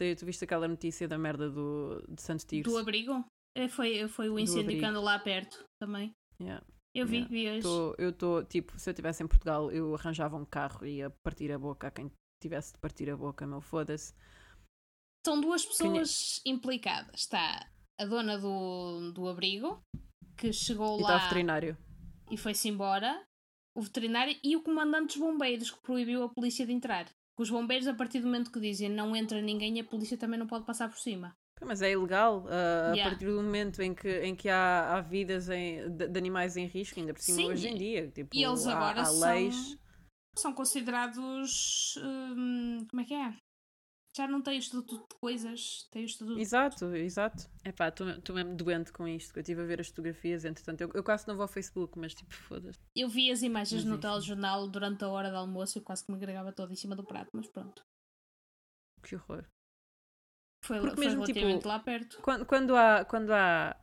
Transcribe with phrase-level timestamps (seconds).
[0.00, 2.70] Tu, tu viste aquela notícia da merda do, de Santo Tirso?
[2.70, 3.22] Do abrigo?
[3.54, 6.12] É, foi, foi o incêndio que anda lá perto também.
[6.40, 6.64] Yeah.
[6.94, 7.30] Eu vi, Yeah.
[7.30, 7.62] vi hoje.
[7.62, 11.10] Tô- eu estou, tipo, se eu estivesse em Portugal, eu arranjava um carro e ia
[11.22, 12.10] partir a boca a quem
[12.42, 14.14] tivesse de partir a boca, meu foda-se.
[15.26, 17.20] São duas pessoas implicadas.
[17.20, 17.68] Está
[18.00, 19.82] a dona do, do abrigo,
[20.38, 21.76] que chegou E está o lá veterinário.
[22.30, 23.22] e foi-se embora,
[23.76, 27.06] o veterinário e o comandante dos bombeiros, que proibiu a polícia de entrar.
[27.40, 30.46] Os bombeiros, a partir do momento que dizem não entra ninguém, a polícia também não
[30.46, 31.34] pode passar por cima.
[31.62, 33.06] Mas é ilegal, ah, Yeah.
[33.06, 36.56] a partir do momento em que, em que há, há vidas em- de, de animais
[36.56, 38.08] em risco, ainda por cima Sim, hoje em dia.
[38.08, 39.78] Tipo, E eles há, agora há são, leis.
[40.36, 41.96] são considerados.
[42.02, 43.34] hum, como é que é?
[44.16, 46.38] Já não têm o estatuto de coisas, têm o estatuto.
[46.38, 47.48] Exato, exato.
[47.64, 50.90] Epá, estou mesmo doente com isto, que eu estive a ver as fotografias, entretanto, eu,
[50.94, 52.78] eu quase não vou ao Facebook, mas tipo, foda-se.
[52.96, 56.10] Eu vi as imagens Mas no telejornal durante a hora de almoço e quase que
[56.10, 57.82] me agregava toda em cima do prato, mas pronto.
[59.02, 59.46] Que horror.
[60.64, 62.20] Foi, Porque foi mesmo, relativamente tipo, lá perto.
[62.20, 63.04] Quando, quando há.
[63.04, 63.76] Quando há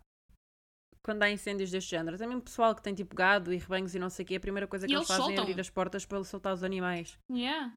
[1.03, 4.09] quando há incêndios deste género, também pessoal que tem tipo gado e rebanhos e não
[4.09, 6.05] sei o quê, a primeira coisa que E eles, eles fazem é abrir as portas
[6.05, 7.17] para soltar os animais.
[7.31, 7.73] Yeah.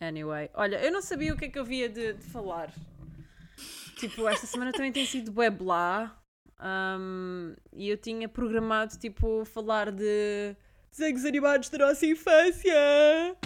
[0.00, 2.72] Anyway, olha, eu não sabia o que é que eu via de, de falar.
[3.96, 6.16] Tipo, esta semana também tem sido web lá.
[6.60, 10.54] um, e eu tinha programado, tipo, falar de
[10.90, 13.36] desenhos animados da nossa infância.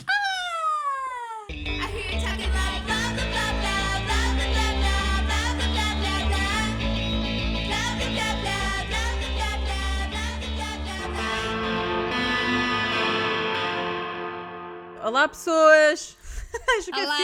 [15.02, 16.21] Blah blah
[16.52, 17.18] blah blah blah Olá,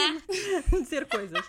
[0.71, 1.45] de dizer coisas.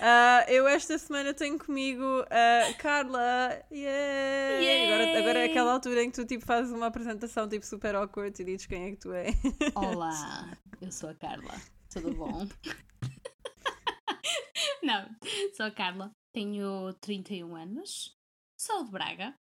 [0.00, 3.62] Ah, eu esta semana tenho comigo a Carla.
[3.70, 4.64] Yay!
[4.64, 4.86] Yay!
[4.86, 8.40] Agora, agora é aquela altura em que tu tipo, fazes uma apresentação tipo, super awkward
[8.40, 9.34] e dizes quem é que tu és.
[9.74, 11.54] Olá, eu sou a Carla.
[11.90, 12.46] Tudo bom?
[14.82, 15.08] Não,
[15.56, 16.10] sou a Carla.
[16.32, 18.16] Tenho 31 anos.
[18.56, 19.34] Sou de Braga.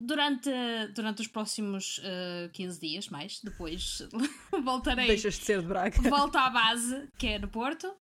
[0.00, 0.50] Durante,
[0.94, 4.00] durante os próximos eh, 15 dias, mais, depois
[4.62, 5.08] voltarei.
[5.08, 6.00] Deixas de ser de Braga.
[6.08, 7.92] Volto à base, que é no Porto,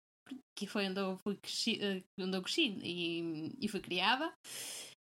[0.55, 4.31] que foi onde eu, fui cresci, eh, onde eu cresci e, e fui criada.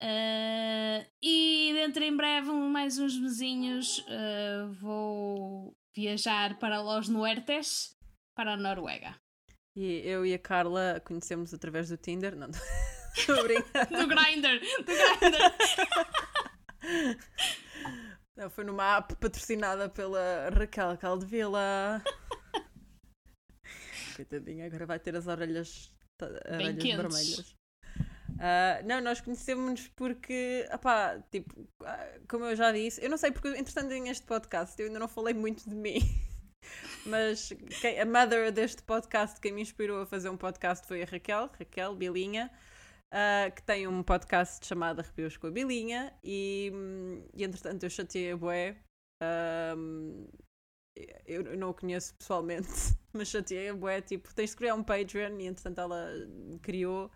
[0.03, 7.97] Eh, e dentro em breve, mais uns mesinhos, eh, vou viajar para Los Nuertes,
[8.37, 9.16] para a Noruega.
[9.76, 12.37] E eu e a Carla conhecemos através do Tinder.
[12.37, 12.48] Não,
[13.44, 13.87] brincar.
[13.87, 14.60] Do Grindr!
[14.84, 15.54] Do Grindr!
[18.36, 22.02] Não, foi numa app patrocinada pela Raquel Caldevila.
[24.16, 26.96] Coitadinha, agora vai ter as orelhas, orelhas quentes.
[26.96, 27.56] vermelhas.
[28.40, 33.30] Ah, não, nós conhecemos porque, opá, tipo, ah, como eu já disse, eu não sei
[33.30, 35.98] porque, entretanto, neste podcast eu ainda não falei muito de mim,
[37.06, 41.06] mas quem- a mother deste podcast, quem me inspirou a fazer um podcast foi a
[41.06, 42.50] Raquel, Raquel Bilinha,
[43.14, 47.91] ah, que tem um podcast chamado Arrepios com a Bilinha, e, hum, e entretanto eu
[47.91, 48.76] chateei a Bué.
[49.22, 50.26] ahm,
[51.26, 52.69] eu eu não o conheço pessoalmente,
[53.12, 56.08] mas chateei a Bué, tipo, tens de criar um Patreon, e entretanto ela
[56.60, 57.10] criou,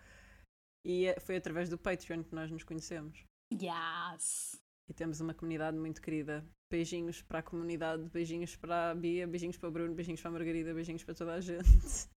[0.87, 3.25] e é- foi através do Patreon que nós nos conhecemos.
[3.53, 4.57] Yes!
[4.89, 6.47] E temos uma comunidade muito querida.
[6.71, 10.33] Beijinhos para a comunidade, beijinhos para a Bia, beijinhos para o Bruno, beijinhos para a
[10.33, 12.09] Margarida, beijinhos para toda a gente.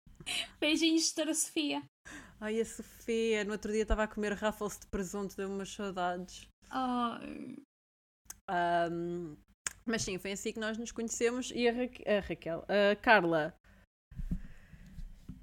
[0.61, 1.83] Beijinhos, Doutora Sofia!
[2.41, 6.49] Ai, a Sofia, no outro dia estava a comer Ruffles de presunto, deu umas saudades.
[6.73, 7.19] Oh,
[8.49, 9.37] Ahm,
[9.85, 13.55] mas sim, foi assim que nós nos conhecemos e a, Raque- a Raquel, a Carla.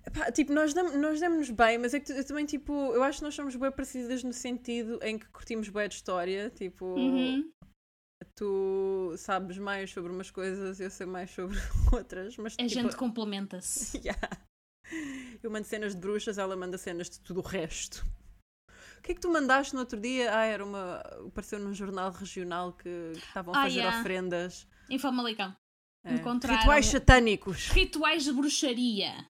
[0.05, 3.19] Epá, tipo, nós, dam, nós damos-nos bem, mas é que eu também, tipo, eu acho
[3.19, 6.49] que nós somos bem parecidas no sentido em que curtimos bem de história.
[6.49, 7.51] Tipo, uhum.
[8.35, 11.57] tu sabes mais sobre umas coisas, eu sei mais sobre
[11.93, 12.37] outras.
[12.37, 13.99] Mas, A tipo, gente complementa-se.
[14.03, 14.47] Yeah.
[15.47, 18.05] Eu mando cenas de bruxas, ela manda cenas de tudo o resto.
[18.97, 20.35] O que é que tu mandaste no outro dia?
[20.35, 20.97] Ah, era uma.
[21.25, 23.99] Apareceu num jornal regional que estavam a Ah, fazer yeah.
[23.99, 24.67] ofrendas.
[24.89, 25.55] Em Famalicão.
[26.03, 26.15] É.
[26.15, 27.69] Encontraram- Rituais satânicos.
[27.69, 29.25] Rituais de bruxaria.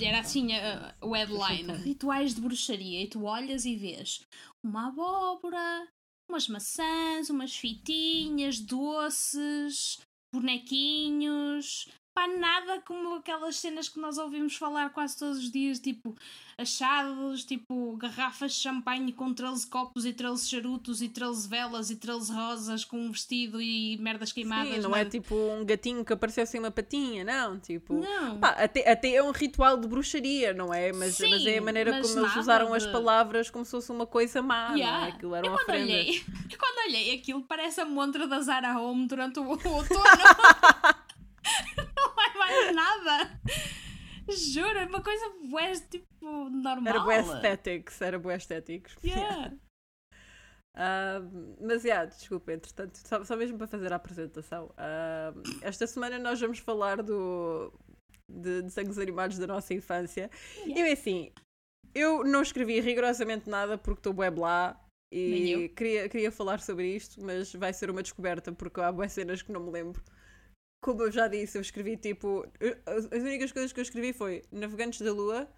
[0.00, 1.62] Era assim a- o headline.
[1.62, 1.76] Então.
[1.76, 3.04] Rituais de bruxaria.
[3.04, 4.26] E tu olhas e vês
[4.60, 5.86] uma abóbora,
[6.28, 10.00] umas maçãs, umas fitinhas, doces,
[10.34, 11.88] bonequinhos.
[12.14, 16.14] Pá, nada como aquelas cenas que nós ouvimos falar quase todos os dias, tipo
[16.56, 21.96] achados, tipo garrafas de champanhe com 13 copos e 13 charutos e 13 velas e
[21.96, 24.74] 13 rosas com um vestido e merdas queimadas.
[24.74, 27.58] Sim, não é tipo um gatinho que apareceu sem uma patinha, não.
[27.58, 27.94] Tipo.
[27.94, 28.38] Não.
[28.38, 30.92] Pá, até, até é um ritual de bruxaria, não é?
[30.92, 33.90] Mas, Sim, mas é a maneira como eles usaram as de- palavras como se fosse
[33.90, 34.78] uma coisa má, não é?
[34.78, 35.06] Yeah.
[35.08, 35.90] Aquilo eram Eu quando ofrendas.
[35.90, 36.24] olhei,
[36.56, 40.04] quando olhei aquilo parece a montra da Zara Home durante o, o outono.
[42.64, 43.40] é nada.
[44.28, 46.94] Juro, é uma coisa bué, tipo, normal.
[46.94, 48.96] Era bué aesthetics, era bué aesthetics.
[49.02, 49.52] Yeah.
[50.76, 51.20] Ah,
[51.60, 54.74] mas, yeah, desculpa, entretanto, só, só mesmo para fazer a apresentação.
[54.76, 55.32] ah,
[55.62, 57.72] esta semana nós vamos falar do,
[58.28, 60.28] de desenhos animados da nossa infância.
[60.64, 60.80] Yeah.
[60.80, 61.32] Eu, assim,
[61.94, 64.76] eu não escrevi rigorosamente nada porque estou blá
[65.12, 69.12] Nem e queria, queria falar sobre isto, mas vai ser uma descoberta porque há boas
[69.12, 70.02] cenas que não me lembro.
[70.84, 72.46] Como eu já disse, eu escrevi tipo.
[72.84, 75.48] As as únicas coisas que eu escrevi foi Navegantes da Lua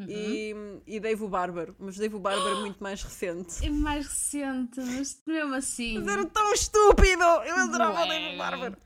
[0.00, 0.06] Uhum.
[0.08, 0.54] e,
[0.86, 3.62] e Dave o Bárbaro, mas Dave o Bárbaro é muito mais recente.
[3.62, 5.98] É mais recente, mas mesmo assim.
[5.98, 7.22] Mas era tão estúpido!
[7.22, 8.08] Eu adorava o.
[8.08, 8.76] Dave o Bárbaro.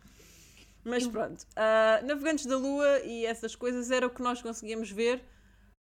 [0.82, 5.22] Mas pronto, ah, Navegantes da Lua e essas coisas era o que nós conseguíamos ver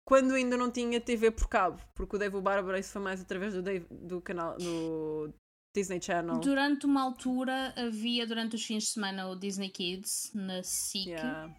[0.04, 3.20] quando ainda não tinha TV por cabo, porque o Dave o Bárbaro isso foi mais
[3.20, 5.32] através do, Dave- do canal do
[5.74, 6.38] Disney Channel.
[6.40, 11.54] Durante uma altura havia, durante os fins de semana, o Disney Kids na SIC Yeah.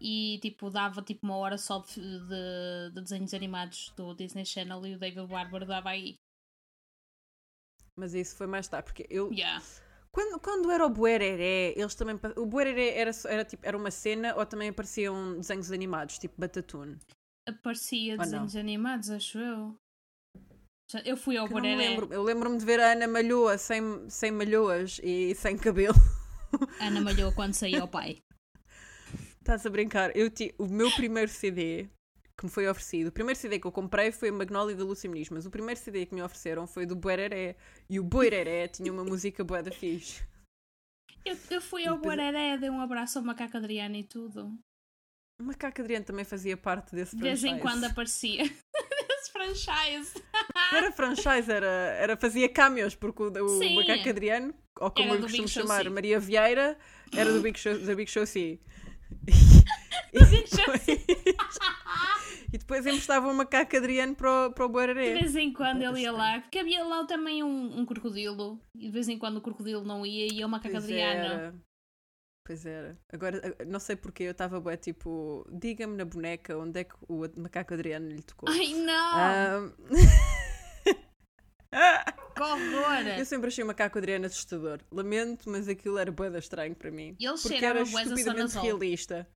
[0.00, 4.86] e tipo dava tipo uma hora só de, de- de desenhos animados do Disney Channel
[4.86, 6.14] e o David Bárbaro dava aí.
[7.98, 9.62] Mas isso foi mais tarde, porque eu Yeah.
[10.12, 14.34] quando, quando era o Buereré, eles também o Buereré era, era, tipo, era uma cena
[14.36, 16.98] ou também apareciam desenhos animados, tipo Batatune.
[17.48, 19.76] Aparecia desenhos animados, acho eu.
[21.04, 21.76] Eu fui ao Boreré.
[21.76, 22.12] lembro.
[22.12, 25.94] Eu lembro-me de ver a Ana Malhoa sem, sem malhoas e sem cabelo.
[26.80, 28.18] Ana malhou quando saía ao pai.
[29.40, 30.16] Estás a brincar?
[30.16, 30.54] Eu ti...
[30.58, 31.88] O meu primeiro CD
[32.38, 35.08] que me foi oferecido, o primeiro CD que eu comprei foi a Magnolia da Lucy
[35.08, 37.56] Muniz, mas o primeiro CD que me ofereceram foi do Buereré.
[37.88, 40.22] E o Buereré tinha uma música bué da fixe.
[41.24, 44.54] Eu, eu fui ao depois- Boreré, dei um abraço ao macaco Adriano e tudo.
[45.40, 48.44] O Macaco Adriano também fazia parte desse De vez em quando aparecia.
[49.36, 50.22] Franchise.
[50.72, 53.76] Era franchise, era, era fazia cameos, porque o, o Sim.
[53.76, 55.90] Macaco Adriano, ou como eu do costumo chamar, C.
[55.90, 56.76] Maria Vieira,
[57.14, 58.58] era do Big Show, da Big Show C.
[60.12, 60.74] Big Show
[62.52, 66.00] E depois emprestavam o Macaco Adriano para o, para o De vez em quando ele
[66.00, 69.40] ia lá, porque havia lá também um, um crocodilo, e de vez em quando o
[69.40, 71.24] crocodilo não ia e ia o macaco Pois Adriano.
[71.24, 71.54] era.
[72.46, 72.96] Pois era.
[73.12, 77.28] Agora, não sei porque eu estava bué tipo, diga-me na boneca onde é que o
[77.36, 78.48] Macaco Adriano lhe tocou.
[78.48, 79.18] Ai não!
[79.18, 79.74] Ahm,
[82.36, 83.08] que horror!
[83.18, 84.78] eu sempre achei o Macaco Adriano assustador.
[84.92, 87.16] Lamento, mas aquilo era bué estranho para mim.
[87.18, 89.28] Ele porque era estupidamente realista.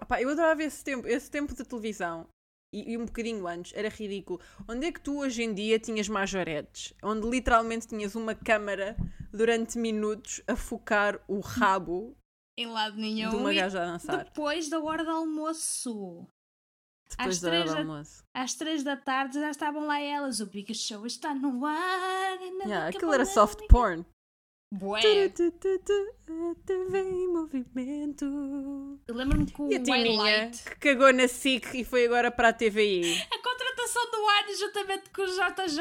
[0.00, 2.28] Opá, eu adorava esse tempo, esse tempo de televisão.
[2.72, 4.40] E, e um bocadinho antes, era ridículo.
[4.68, 6.94] Onde é que tu hoje em dia tinhas majoretes?
[7.02, 8.96] Onde literalmente tinhas uma câmara
[9.32, 12.16] durante minutos a focar o rabo
[12.56, 13.30] Em lado nenhum.
[13.30, 14.24] de uma gaja a dançar.
[14.24, 16.26] Depois da hora do almoço.
[17.10, 18.24] Depois às da hora três do da- almoço.
[18.32, 20.38] Às três da tarde já estavam lá elas.
[20.38, 22.38] O Big Show está no ar.
[22.66, 24.06] Yeah, aquilo era soft porn.
[24.72, 25.00] Bué.
[25.30, 25.78] Tu, tu, tu,
[26.24, 29.00] tu, a TV em movimento.
[29.08, 32.52] Lembro-me que o E a Tininha, que cagou na SIC e foi agora para a
[32.52, 33.02] TVI.
[33.20, 35.80] A contratação do ar juntamente com o JJ.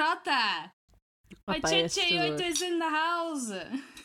[1.47, 2.41] Oi, oi, assustador.
[2.47, 3.51] is in the house.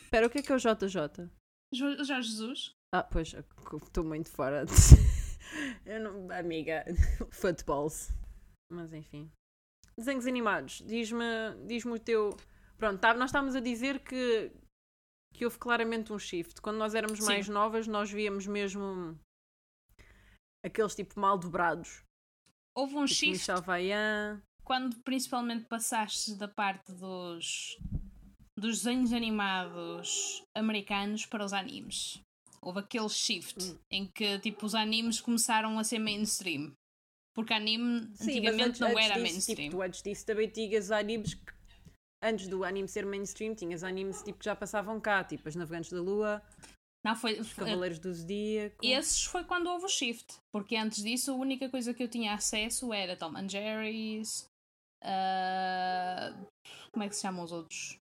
[0.03, 1.29] Espera, o que é que é o JJ?
[1.73, 2.75] Jo- Jorge Jesus.
[2.93, 4.65] Ah, pois, estou muito fora.
[4.65, 4.71] De...
[5.85, 6.31] Eu não...
[6.31, 6.85] Amiga,
[7.31, 8.13] footballs.
[8.71, 9.31] Mas enfim.
[9.97, 10.83] Desenhos animados.
[10.85, 11.23] Diz-me
[11.65, 12.37] diz o teu.
[12.77, 14.51] Pronto, tá, nós estávamos a dizer que,
[15.35, 16.61] que houve claramente um shift.
[16.61, 17.25] Quando nós éramos Sim.
[17.25, 19.17] mais novas, nós víamos mesmo
[20.63, 22.03] aqueles tipo mal dobrados.
[22.75, 24.41] Houve um Tipo shift Michel Vaillant.
[24.63, 27.77] quando principalmente passaste da parte dos,
[28.57, 32.19] dos desenhos animados americanos para os animes.
[32.61, 33.77] Houve aquele shift Hum.
[33.91, 36.73] em que tipo os animes começaram a ser mainstream.
[37.33, 39.55] Porque anime Sim, antigamente antes, não antes era disso, mainstream.
[39.69, 41.53] Tipo, tu antes disso também tinhas animes que,
[42.25, 45.91] antes do anime ser mainstream, tinhas animes tipo, que já passavam cá, tipo As Navegantes
[45.91, 46.41] da Lua,
[47.03, 48.77] Não foi, Os Cavaleiros do Zodíaco.
[48.83, 50.37] Esses foi quando houve o shift.
[50.51, 54.47] Porque antes disso a única coisa que eu tinha acesso era Tom and Jerry's.
[55.03, 56.33] ah,
[56.91, 57.97] como é que se chamam os outros?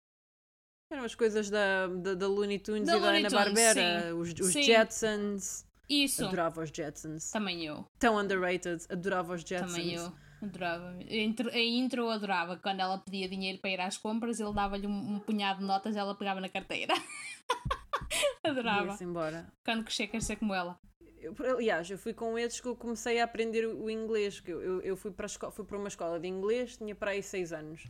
[0.92, 4.16] Eram as coisas da, da, da Looney Tunes Da e da Looney Ana Tunes, Barbera,
[4.16, 4.64] os, os Sim.
[4.64, 5.66] Jetsons.
[5.88, 7.32] Isso, Adorava os Jetsons.
[7.32, 7.86] também eu.
[8.00, 9.72] Tão underrated, adorava os Jetsons.
[9.72, 10.12] Também eu.
[10.42, 10.90] Adorava.
[10.90, 12.58] A intro, a intro eu adorava.
[12.58, 15.96] Quando ela pedia dinheiro para ir às compras, ele dava-lhe um, um punhado de notas
[15.96, 16.94] e ela pegava na carteira.
[18.44, 18.88] adorava.
[18.92, 19.48] Ia-se embora.
[19.66, 20.78] Quando crescer, quer ser como ela.
[21.20, 24.40] Eu, aliás, eu fui com esses que eu comecei a aprender o inglês.
[24.40, 26.96] Que eu, eu, eu fui, para a esco- fui para uma escola de inglês, tinha
[26.96, 27.88] para aí 6 anos.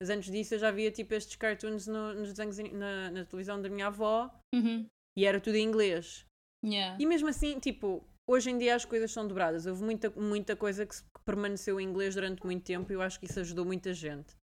[0.00, 3.62] Mas antes disso eu já via tipo estes cartoons no- nos desenhos na, na televisão
[3.62, 4.84] da minha avó Uhum.
[5.16, 6.26] e era tudo em inglês.
[6.64, 6.96] Yeah.
[7.00, 9.66] E mesmo assim, tipo, hoje em dia as coisas são dobradas.
[9.66, 13.26] Houve muita, muita coisa que, permaneceu em inglês durante muito tempo e eu acho que
[13.26, 14.34] isso ajudou muita gente.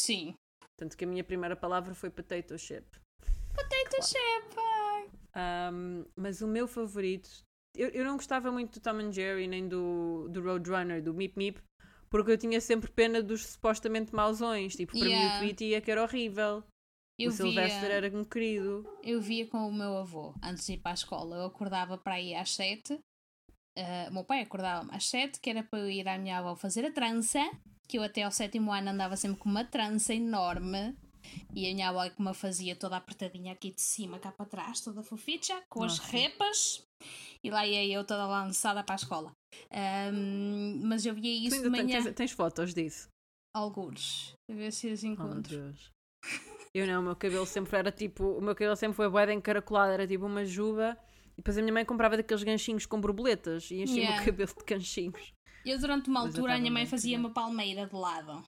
[0.00, 0.34] Sim.
[0.78, 2.86] Tanto que a minha primeira palavra foi potato chip.
[3.54, 4.56] Potato chip.
[5.34, 7.28] Um, mas o meu favorito
[7.74, 11.36] Eu, eu não gostava muito do Tom and Jerry nem do, do Roadrunner, do Meep
[11.36, 11.58] Meep,
[12.10, 14.76] porque eu tinha sempre pena dos supostamente mauzões.
[14.76, 15.36] Tipo, para mim Yeah.
[15.36, 16.62] o Tweety é que era horrível.
[17.18, 18.86] Eu o Sylvester via, era um querido.
[19.02, 21.36] eu via com o meu avô antes de ir para a escola.
[21.36, 22.98] Eu acordava para ir às sete.
[24.08, 26.84] O meu pai acordava-me às sete, que era para eu ir à minha avó fazer
[26.84, 27.38] a trança.
[27.88, 30.96] Que eu até ao sétimo ano andava sempre com uma trança enorme.
[31.54, 34.46] E a minha avó é que me fazia toda apertadinha aqui de cima, cá para
[34.46, 36.10] trás, toda foficha, com as Nossa.
[36.10, 36.84] repas.
[37.44, 39.32] E lá ia eu toda lançada para a escola.
[39.70, 42.02] Ahm, mas eu via Tu isso de ainda ten- manhã.
[42.02, 43.08] tens, tens fotos disso?
[43.54, 44.34] Algures.
[44.50, 45.56] A ver se os Oh, encontro.
[45.56, 45.90] Deus.
[46.74, 48.24] Eu não, o meu cabelo sempre era tipo.
[48.24, 50.96] O meu cabelo sempre foi boeda encaracolado, era tipo uma juba.
[51.32, 54.16] E depois a minha mãe comprava daqueles ganchinhos com borboletas e enchia o Yeah.
[54.16, 55.32] meu cabelo de ganchinhos.
[55.64, 58.42] Eu durante uma Mas altura a minha mãe fazia uma palmeira de lado.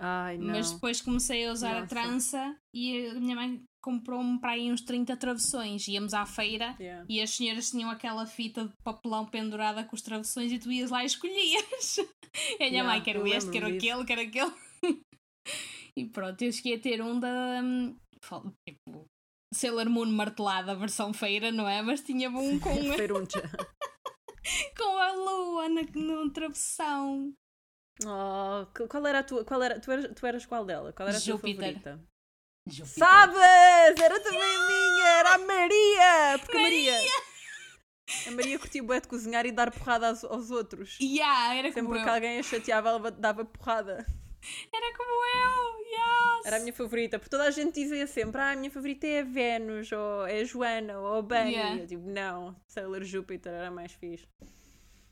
[0.00, 0.46] Ai, não.
[0.54, 1.88] Mas depois comecei a usar a Nossa.
[1.88, 5.88] trança e a minha mãe comprou-me para aí uns 30 travessões.
[5.88, 7.04] Íamos à feira Yeah.
[7.08, 10.90] e as senhoras tinham aquela fita de papelão pendurada com os travessões e tu ias
[10.90, 11.96] lá e escolhias.
[12.52, 14.54] E a minha Yeah, mãe, quero este, quero lembro-me aquele, quero aquele.
[15.96, 17.60] E pronto, eu cheguei a ter um da.
[17.64, 17.96] hum,
[18.68, 19.06] Tipo,
[19.52, 21.80] Sailor Moon martelada, versão feira, não é?
[21.82, 22.70] Mas tinha um com,
[24.76, 27.32] com a lua na, no travessão.
[28.04, 29.44] Oh, qual era a tua.
[29.44, 30.92] Qual era, tu, eras, tu eras qual dela?
[30.92, 31.74] Qual era a tua Júpiter.
[31.74, 32.00] favorita?
[32.68, 32.98] Júpiter.
[32.98, 34.00] Sabes!
[34.00, 35.08] Era também a minha!
[35.08, 36.38] Era a Maria!
[36.38, 36.94] Porque a Maria.
[38.26, 40.96] A Maria curtia bué de cozinhar e dar porrada aos, aos outros.
[41.00, 42.04] Yeah, era como Sempre eu.
[42.04, 44.06] que alguém a chateava, ela dava porrada.
[44.72, 46.46] Era como eu, yes!
[46.46, 49.20] Era a minha favorita, porque toda a gente dizia sempre: Ah, a minha favorita é
[49.20, 51.52] a Vênus, ou é a Joana, ou a Bunny.
[51.52, 51.76] Yeah.
[51.76, 54.26] E Eu tipo, não, Sailor Júpiter era mais fixe.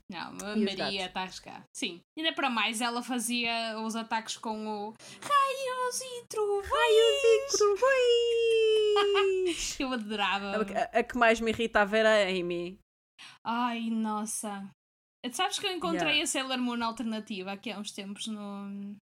[0.09, 1.63] Não, a E Maria está a arriscar.
[1.75, 1.99] Sim.
[2.17, 7.51] Ainda para mais, ela fazia os ataques com o raios e trovões.
[7.57, 8.95] Trovões!
[9.79, 10.65] Eu adorava.
[10.93, 12.79] a, a que mais me irritava era a Amy.
[13.43, 14.69] Ai, nossa.
[15.33, 16.23] Sabes que eu encontrei Yeah.
[16.23, 18.95] a Sailor Moon alternativa aqui há uns tempos no.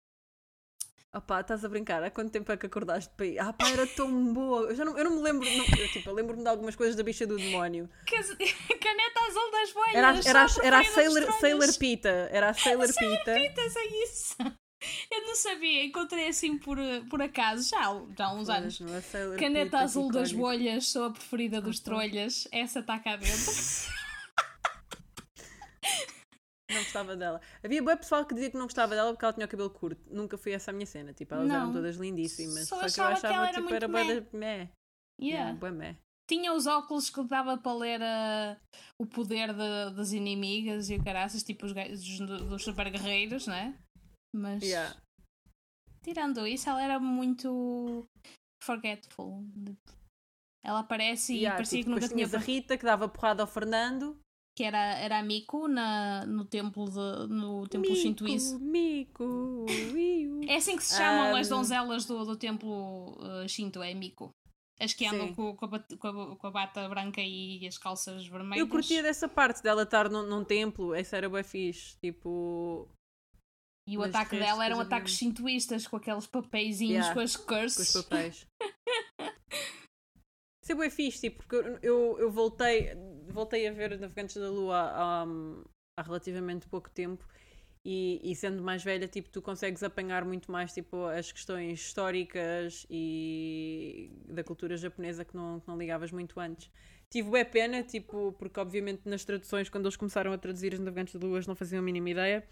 [1.14, 2.02] Opá, estás a brincar?
[2.02, 3.38] Há quanto tempo é que acordaste para ir?
[3.38, 4.70] Ah, pá, era tão boa.
[4.70, 5.46] Eu, já não, eu não me lembro.
[5.58, 7.86] não- eu, tipo, eu lembro-me de algumas coisas da bicha do demónio.
[8.06, 9.94] Caneta azul das boias.
[9.94, 11.32] Era, era, era a Sailor.
[11.38, 12.08] Sailor Pita.
[12.32, 13.34] Era a Sailor Pita.
[13.34, 14.36] Pitas, é isso.
[15.10, 16.76] Eu não sabia, encontrei assim por,
[17.08, 17.82] por acaso, já,
[18.18, 18.78] já há uns anos.
[18.78, 22.48] Pois, não é Sailor Caneta Pita, azul das bolhas, sou a preferida dos trolhas.
[22.50, 23.52] Essa está cá dentro.
[26.72, 27.40] Não gostava dela.
[27.62, 30.02] Havia bem pessoal que dizia que não gostava dela porque ela tinha o cabelo curto.
[30.12, 31.12] Nunca foi essa a minha cena.
[31.12, 31.72] Tipo, elas eram Não.
[31.72, 32.68] todas lindíssimas.
[32.68, 34.04] Só Só, que eu achava que ela era tipo, era meh.
[34.04, 34.68] bué da meh.
[35.20, 35.70] Yeah.
[35.70, 35.96] Meh.
[36.28, 38.56] Tinha os óculos que dava para ler ah,
[39.00, 43.76] o poder de- das inimigas e o caraças, tipo os dos, dos super guerreiros, né?
[44.34, 44.96] Mas Yeah.
[46.02, 48.04] tirando isso, ela era muito
[48.64, 49.44] forgetful.
[50.64, 53.46] Ela aparece e Yeah, parecia tipo, que nunca tinha a Rita que dava porrada ao
[53.48, 54.16] Fernando.
[54.54, 58.58] Que era, era a Miku na, no templo de, no templo shintoísta.
[58.58, 60.40] Mico, Miu.
[60.46, 64.30] É assim que se chamam as Um, donzelas do, do templo uh, Shinto, é Miku.
[64.78, 68.58] As que andam com, com, a, com, a, bata branca e as calças vermelhas.
[68.58, 70.92] Eu curtia dessa parte dela estar num, num templo.
[70.92, 71.96] Essa era bem fixe.
[72.00, 72.88] Tipo,
[73.88, 77.42] E o Mas ataque dela eram ataques shintoístas com aqueles papeizinhos Yeah, com as com
[77.42, 77.92] os curses.
[77.92, 78.46] papéis.
[80.64, 82.94] Isso é bem fixe, tipo, porque eu, eu, eu voltei,
[83.32, 85.24] voltei a ver Navegantes da Lua há,
[85.98, 87.26] há relativamente pouco tempo
[87.84, 92.86] e, e sendo mais velha, tipo, tu consegues apanhar muito mais, tipo, as questões históricas
[92.88, 96.70] e da cultura japonesa que não, que não ligavas muito antes.
[97.10, 101.14] Tive bem pena, tipo, porque obviamente nas traduções, quando eles começaram a traduzir os Navegantes
[101.14, 102.44] da Lua, eles não faziam a mínima ideia.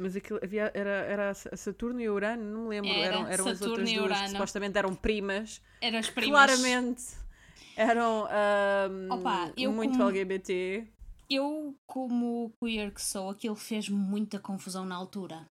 [0.00, 2.90] Mas aquilo havia, era, era Saturno e Urano, não me lembro.
[2.90, 5.60] Era, eram eram as Saturno outras e duas que supostamente eram primas.
[5.80, 6.30] Eram as primas.
[6.30, 7.23] Claramente
[7.76, 10.86] eram ahm, Opa, muito como- LGBT.
[11.30, 15.46] Eu, como queer que sou, aquilo fez muita confusão na altura.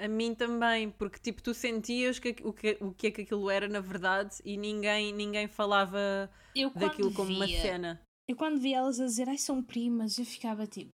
[0.00, 3.50] A mim também, porque tipo, tu sentias que, o, que, o que é que aquilo
[3.50, 8.00] era na verdade e ninguém, ninguém falava Eu daquilo como uma via, cena.
[8.26, 10.88] Eu quando via elas a dizer, ai, são primas, eu ficava tipo,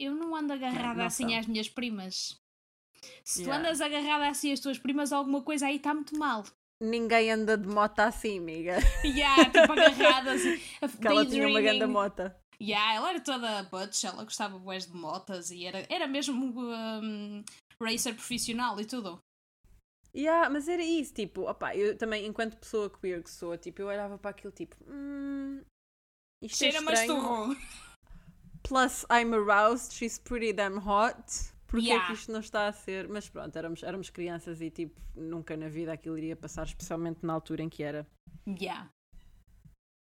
[0.00, 2.36] eu não ando agarrada não assim às minhas primas.
[3.22, 3.58] Se tu Yeah.
[3.68, 6.42] andas agarrada assim às tuas primas, alguma coisa aí está muito mal.
[6.80, 8.78] Ninguém anda de moto assim, amiga.
[9.04, 10.58] Yeah, tipo agarrada assim.
[11.00, 12.36] Que ela tinha uma grande mota.
[12.60, 17.44] Yeah, ela era toda butch, ela gostava bués de motas e era, era mesmo um,
[17.80, 19.20] racer profissional e tudo.
[20.14, 23.86] Yeah, mas era isso, tipo, opá, eu também, enquanto pessoa queer que sou, tipo, eu
[23.86, 25.62] olhava para aquilo tipo, hum,
[26.42, 27.56] isto é Cheira-me a estranho.
[28.62, 31.52] Plus, I'm aroused, she's pretty damn hot.
[31.68, 32.06] Porquê é Yeah.
[32.06, 33.08] que isto não está a ser?
[33.08, 37.32] Mas pronto, éramos, éramos crianças e tipo, nunca na vida aquilo iria passar, especialmente na
[37.34, 38.06] altura em que era.
[38.48, 38.90] Yeah.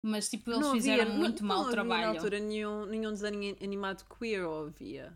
[0.03, 2.01] Mas tipo, eles Não fizeram havia- muito não, mau não trabalho.
[2.01, 5.15] na altura nenhum, nenhum desenho animado queer, ou havia?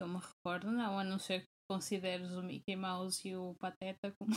[0.00, 4.14] Eu me recordo, não, a não ser que consideres o Mickey Mouse e o Pateta
[4.18, 4.30] como.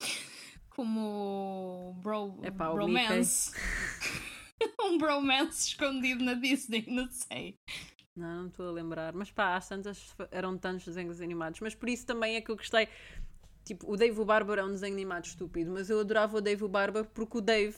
[0.70, 3.52] como bro, Epá, bromance.
[4.80, 7.56] um bromance escondido na Disney, não sei.
[8.16, 9.12] Não, não estou a lembrar.
[9.12, 11.60] Mas pá, às tantas eram tantos desenhos animados.
[11.60, 12.88] Mas por isso também é que eu gostei.
[13.64, 16.64] Tipo, o Dave o Barber é um desenho animado estúpido, mas eu adorava o Dave
[16.64, 17.76] o Barber porque o Dave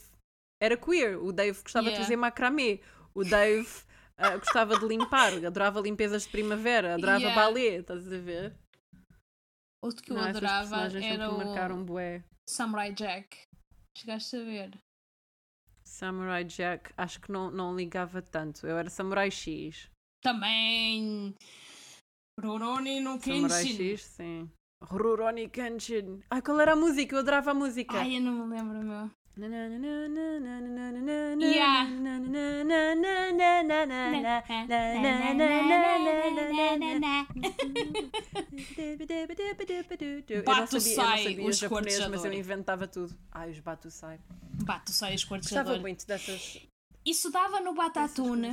[0.60, 1.18] era queer.
[1.18, 2.00] O Dave gostava Yeah.
[2.00, 2.80] de fazer macramê.
[3.14, 3.68] O Dave
[4.16, 7.42] ah, gostava de limpar, adorava limpezas de primavera, adorava Yeah.
[7.42, 8.56] balé, estás a ver?
[9.82, 12.24] Outro que eu Não, essas adorava era marcaram o bué.
[12.48, 13.36] Samurai Jack.
[13.96, 14.78] Chegaste a ver?
[15.84, 18.66] Samurai Jack, acho que não, não ligava tanto.
[18.66, 19.90] Eu era Samurai X.
[20.24, 21.34] Também.
[22.40, 23.92] Rurouni no Kenshin.
[23.92, 24.50] X, sim.
[24.82, 26.22] Rurouni Kenshin.
[26.30, 27.14] Ai, qual era a música?
[27.14, 27.98] Eu adorava a música.
[27.98, 29.10] Ai, eu não me lembro, meu.
[29.36, 29.74] Yeah.
[40.30, 43.14] Eu não Bato sabia, eu não sai, sabia o japonês, mas eu inventava tudo.
[43.30, 44.18] Ai, os Batu sai.
[44.64, 46.66] Bato sai o Gostava muito dessas.
[47.04, 47.74] Isso dava no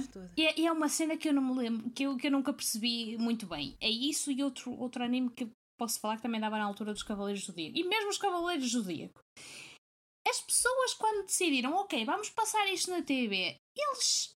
[0.04, 0.32] todas.
[0.36, 2.32] E é, e é uma cena que eu não me lembro, que eu, que eu
[2.32, 3.78] nunca percebi muito bem.
[3.80, 7.02] É isso e outro, outro anime que posso falar que também dava na altura dos
[7.02, 7.78] Cavaleiros Zodíaco.
[7.78, 9.22] E mesmo os Cavaleiros Zodíaco.
[10.28, 14.34] As pessoas, quando decidiram, ok, vamos passar isto na TV, eles.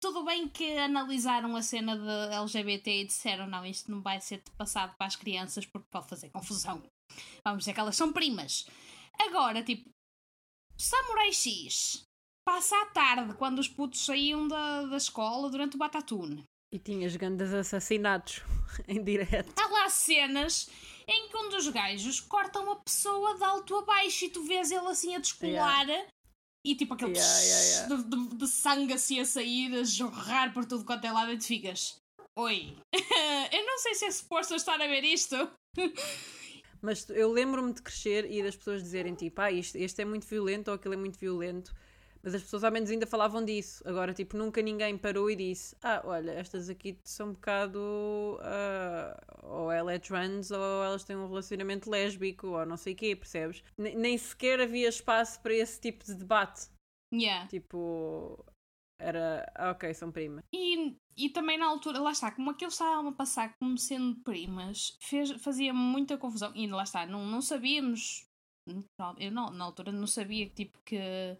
[0.00, 4.42] Tudo bem que analisaram a cena de LGBT e disseram: não, isto não vai ser
[4.56, 6.82] passado para as crianças porque pode fazer confusão.
[7.44, 8.64] Vamos dizer que elas são primas.
[9.18, 9.90] Agora, tipo,
[10.78, 12.08] Samurai X
[12.50, 16.42] passa à tarde, quando os putos saíam da, da escola durante o Batatune.
[16.72, 18.42] E tinhas grandes assassinatos
[18.88, 19.52] em direto.
[19.56, 20.68] Há lá cenas
[21.06, 24.72] em que um dos gajos corta uma pessoa de alto a baixo e tu vês
[24.72, 25.86] ele assim a descolar
[26.66, 30.64] e tipo aquele Yeah, yeah, De, de- de sangue assim a sair, a jorrar por
[30.64, 31.96] tudo quanto é lado e tu ficas.
[32.36, 32.76] Oi,
[33.52, 35.36] eu não sei se é suposto estar a ver isto.
[36.82, 40.26] Mas eu lembro-me de crescer e das pessoas dizerem tipo, ah, isto, este é muito
[40.26, 41.72] violento ou aquele é muito violento.
[42.22, 43.82] Mas as pessoas ao menos ainda falavam disso.
[43.86, 48.38] Agora, tipo, nunca ninguém parou e disse: Ah, olha, estas aqui são um bocado.
[48.42, 52.96] ah, ou ela é trans ou elas têm um relacionamento lésbico ou não sei o
[52.96, 53.62] quê, percebes?
[53.76, 56.68] Ne- nem sequer havia espaço para esse tipo de debate.
[57.12, 57.48] Yeah.
[57.48, 58.44] Tipo,
[59.00, 59.50] era.
[59.54, 60.44] Ah, ok, são primas.
[60.52, 64.96] E, e também na altura, lá está, como aqueles estavam a passar como sendo primas,
[65.00, 66.52] fez, fazia muita confusão.
[66.54, 68.26] E lá está, não, não sabíamos.
[69.18, 71.36] Eu não, na altura não sabia que tipo que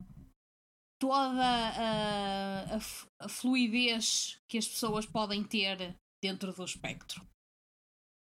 [1.00, 2.78] toda a, a,
[3.24, 7.26] a fluidez que as pessoas podem ter dentro do espectro.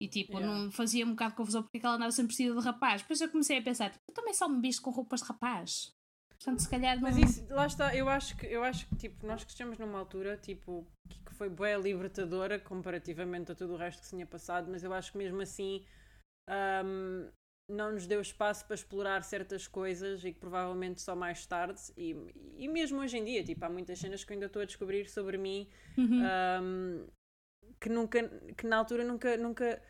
[0.00, 0.64] E tipo, Yeah.
[0.64, 3.02] não fazia um bocado de confusão porque ela andava sempre vestida de rapaz.
[3.02, 5.92] Depois eu comecei a pensar, eu também só me visto com roupas de rapaz.
[6.30, 7.02] Portanto, se calhar não.
[7.02, 10.36] Mas isso, lá está, eu acho que, eu acho que tipo, nós crescemos numa altura
[10.36, 14.68] tipo, que que foi bué libertadora comparativamente a tudo o resto que se tinha passado,
[14.68, 15.84] mas eu acho que mesmo assim
[16.48, 17.28] ahm,
[17.72, 22.14] não nos deu espaço para explorar certas coisas e que provavelmente só mais tarde, e,
[22.56, 25.08] e mesmo hoje em dia, tipo, há muitas cenas que eu ainda estou a descobrir
[25.08, 26.22] sobre mim Uhum.
[26.22, 27.06] ahm,
[27.80, 29.82] que nunca, que na altura nunca, nunca.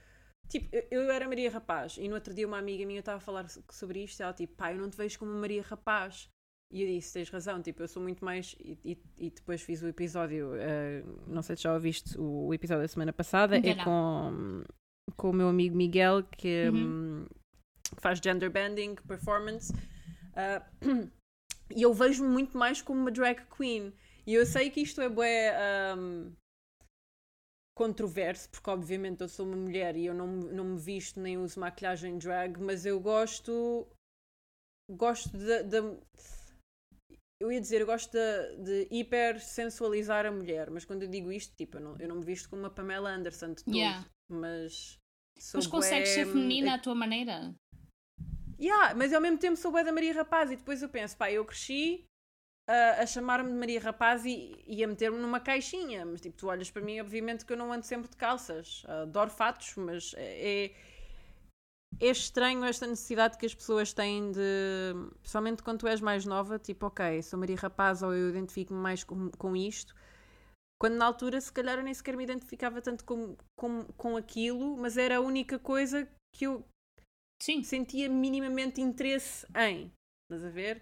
[0.49, 3.21] Tipo, eu, eu era Maria Rapaz e no outro dia uma amiga minha estava a
[3.21, 6.29] falar so- sobre isto e ela tipo, pá, eu não te vejo como Maria Rapaz.
[6.75, 8.55] E eu disse, tens razão, tipo, eu sou muito mais.
[8.59, 12.55] E, e- e depois fiz o episódio, eh, não sei se já ouviste o, o
[12.55, 13.85] episódio da semana passada, Ainda é não.
[13.85, 14.65] com,
[15.17, 16.77] com o meu amigo Miguel, que, Uhum.
[17.25, 17.42] hum, que
[17.99, 19.73] faz gender bending, performance.
[20.35, 20.65] Ah,
[21.75, 23.93] e eu vejo-me muito mais como uma drag queen.
[24.27, 25.53] E eu sei que isto é bué
[25.97, 26.33] hum,
[27.77, 31.39] controverso, porque obviamente eu sou uma mulher e eu não, me- não me visto nem
[31.39, 33.87] uso maquilhagem drag, mas eu gosto.
[34.91, 35.63] Gosto de.
[35.65, 35.99] de-
[37.41, 41.33] eu ia dizer, eu gosto de, de hiper sensualizar a mulher, mas quando eu digo
[41.33, 44.07] isto, tipo, eu não, eu não me visto como uma Pamela Anderson de todo, Yeah.
[44.31, 44.97] mas.
[45.55, 47.53] Mas consegues bué, ser feminina à tua maneira?
[48.63, 51.33] Yeah, mas ao mesmo tempo sou bué da Maria Rapaz e depois eu penso, pá,
[51.33, 52.05] eu cresci
[52.69, 56.47] a, a chamar-me de Maria Rapaz e, e a meter-me numa caixinha, mas tipo, tu
[56.47, 60.67] olhas para mim, obviamente que eu não ando sempre de calças, adoro fatos, mas é,
[62.01, 66.57] é estranho esta necessidade que as pessoas têm de, principalmente quando tu és mais nova,
[66.57, 69.93] tipo, ok, sou Maria Rapaz ou eu identifico-me mais com, com isto,
[70.81, 74.77] quando na altura se calhar eu nem sequer me identificava tanto com, com, com aquilo,
[74.77, 76.65] mas era a única coisa que eu,
[77.43, 77.63] Sim.
[77.65, 79.91] sentia minimamente interesse em.
[80.31, 80.81] Estás a ver?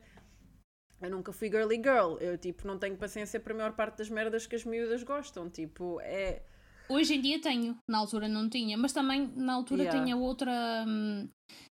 [1.01, 2.18] Eu nunca fui girly girl.
[2.20, 5.49] Eu, tipo, não tenho paciência para a maior parte das merdas que as miúdas gostam.
[5.49, 6.42] Tipo, é.
[6.87, 10.05] Hoje em dia tenho, na altura não tinha, mas também na altura Yeah.
[10.05, 10.85] tinha outra.
[10.87, 11.29] hum,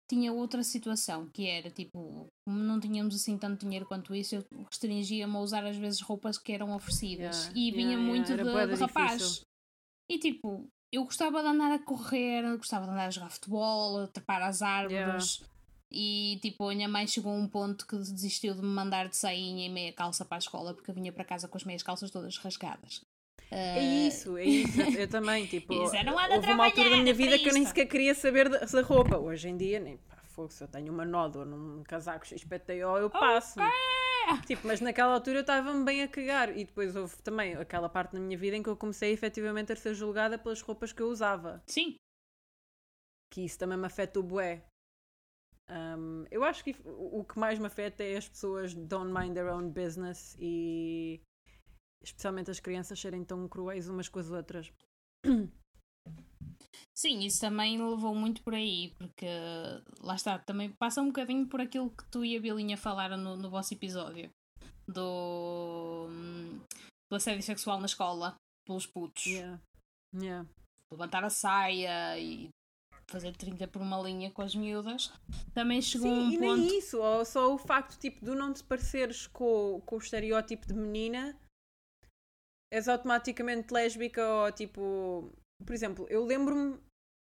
[0.09, 4.45] tinha outra situação, que era tipo, como não tínhamos assim tanto dinheiro quanto isso, eu
[4.71, 7.47] restringia-me a usar às vezes roupas que eram oferecidas.
[7.47, 9.41] Yeah, E vinha yeah, muito de, de rapaz.
[10.09, 14.07] E tipo, eu gostava de andar a correr, gostava de andar a jogar futebol, a
[14.07, 15.43] trepar às árvores.
[15.91, 19.17] E tipo, a minha mãe chegou a um ponto que desistiu de me mandar de
[19.17, 21.83] sainha e meia calça para a escola porque eu vinha para casa com as meias
[21.83, 23.03] calças todas rasgadas.
[23.51, 24.81] É isso, é isso.
[24.81, 25.95] Eu, também, tipo, Isso,
[26.35, 29.17] houve uma altura da minha vida que eu nem sequer queria saber da, roupa.
[29.17, 33.09] Hoje em dia, nem pá, fogo, se eu tenho uma nódoa num casaco XPTO, eu
[33.09, 33.61] passo.
[34.47, 36.57] Tipo, mas naquela altura eu estava-me bem a cagar.
[36.57, 39.77] E depois houve também aquela parte na minha vida em que eu comecei efetivamente a
[39.77, 41.63] ser julgada pelas roupas que eu usava.
[41.67, 41.97] Sim,
[43.31, 44.65] Que isso também me afeta o bué.
[45.69, 49.35] Um, eu acho que o o que mais me afeta é as pessoas don't mind
[49.35, 51.21] their own business e
[52.03, 54.73] especialmente as crianças serem tão cruéis umas com as outras.
[56.97, 59.27] sim, isso também levou muito por aí, porque
[60.01, 63.37] lá está, também passa um bocadinho por aquilo que tu e a Bilinha falaram no,
[63.37, 64.31] no vosso episódio
[64.89, 66.07] do,
[67.11, 68.35] do assédio sexual na escola
[68.67, 69.27] pelos putos.
[69.27, 69.61] Yeah.
[70.15, 70.49] Yeah.
[70.91, 72.49] levantar a saia e
[73.11, 75.13] fazer 30 por uma linha com as miúdas,
[75.55, 76.57] também chegou Sim, um e ponto.
[76.57, 80.67] nem isso, ou só o facto tipo, de não te pareceres com, com o estereótipo
[80.67, 81.39] de menina
[82.73, 85.31] és automaticamente lésbica ou tipo.
[85.65, 86.79] Por exemplo, eu lembro-me.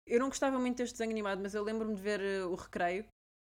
[0.07, 3.07] Eu não gostava muito deste desenho animado, mas eu lembro-me de ver eh, o recreio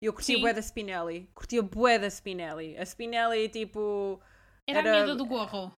[0.02, 1.30] e eu curtia bué da Spinelli.
[1.34, 2.76] Curtia bué da Spinelli.
[2.76, 4.20] A Spinelli, tipo.
[4.68, 5.72] Era, era- a miúda do gorro.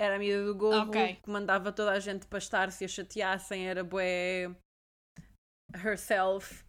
[0.00, 1.16] Era a amiga do Gorro Ok.
[1.22, 4.50] que mandava toda a gente pastar se a chateassem, era bué
[5.74, 6.64] herself.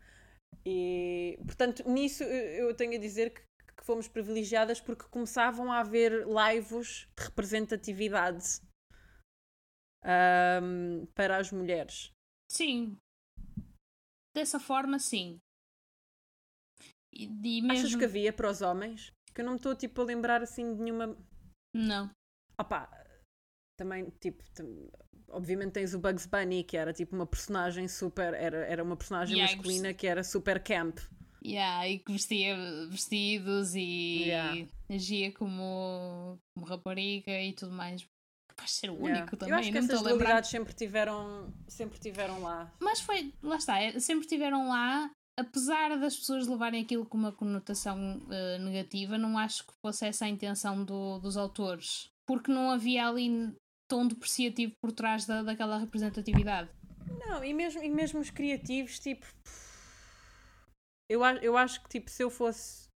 [0.65, 6.26] E portanto, nisso eu tenho a dizer que, que fomos privilegiadas porque começavam a haver
[6.28, 8.62] lives de representatividade
[10.04, 12.12] ahm, para as mulheres.
[12.50, 12.98] Sim.
[14.34, 15.39] Dessa forma, sim.
[17.13, 17.72] E, e mesmo...
[17.72, 19.12] Achas que havia para os homens?
[19.34, 21.17] Que eu não me estou tipo a lembrar assim de nenhuma.
[21.74, 22.10] Não.
[22.58, 22.89] Opa,
[23.78, 24.89] também, tipo, tam-
[25.30, 29.38] obviamente tens o Bugs Bunny, que era tipo uma personagem super, era, era uma personagem
[29.38, 31.00] Yeah, masculina que era super camp.
[31.44, 32.56] Yeah, e que vestia
[32.88, 34.67] vestidos e Yeah.
[34.89, 38.08] agia como, como rapariga e tudo mais.
[38.62, 39.38] Capaz de ser o único Yeah.
[39.38, 42.71] também, Eu acho que não essas dualidades sempre tiveram, sempre tiveram lá.
[42.80, 47.32] Mas foi, lá está, é- sempre estiveram lá, apesar das pessoas levarem aquilo com uma
[47.32, 52.10] conotação eh, negativa, não acho que fosse essa a intenção do- dos autores.
[52.28, 53.54] Porque não havia ali
[53.89, 56.69] tom depreciativo por trás da, daquela representatividade.
[57.28, 59.26] Não, e mesmo, e mesmo os criativos, tipo.
[61.10, 62.88] Eu, eu acho que tipo, se eu fosse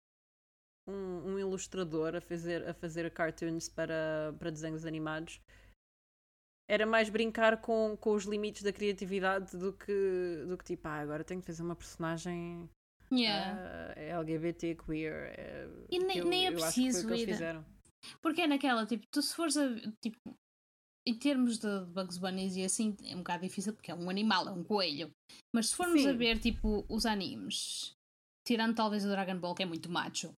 [0.87, 5.39] um, um ilustrador a fazer, a fazer cartoons para, para desenhos animados,
[6.69, 10.99] era mais brincar com, com os limites da criatividade do que, do que tipo, ah,
[10.99, 12.69] agora tenho que fazer uma personagem
[13.11, 13.93] Yeah.
[13.95, 15.33] ah, LGBT, queer.
[15.37, 17.37] eh, E nem- eu- nem é preciso ir-.
[18.21, 19.67] Porque é naquela, tipo, tu se fores a.
[20.01, 20.35] Tipo,
[21.07, 24.47] em termos de Bugs Bunny e assim, é um bocado difícil porque é um animal,
[24.47, 25.11] é um coelho.
[25.53, 26.09] Mas se formos Sim.
[26.09, 27.95] a ver, tipo, os animes,
[28.43, 30.33] tirando talvez o Dragon Ball, que é muito macho,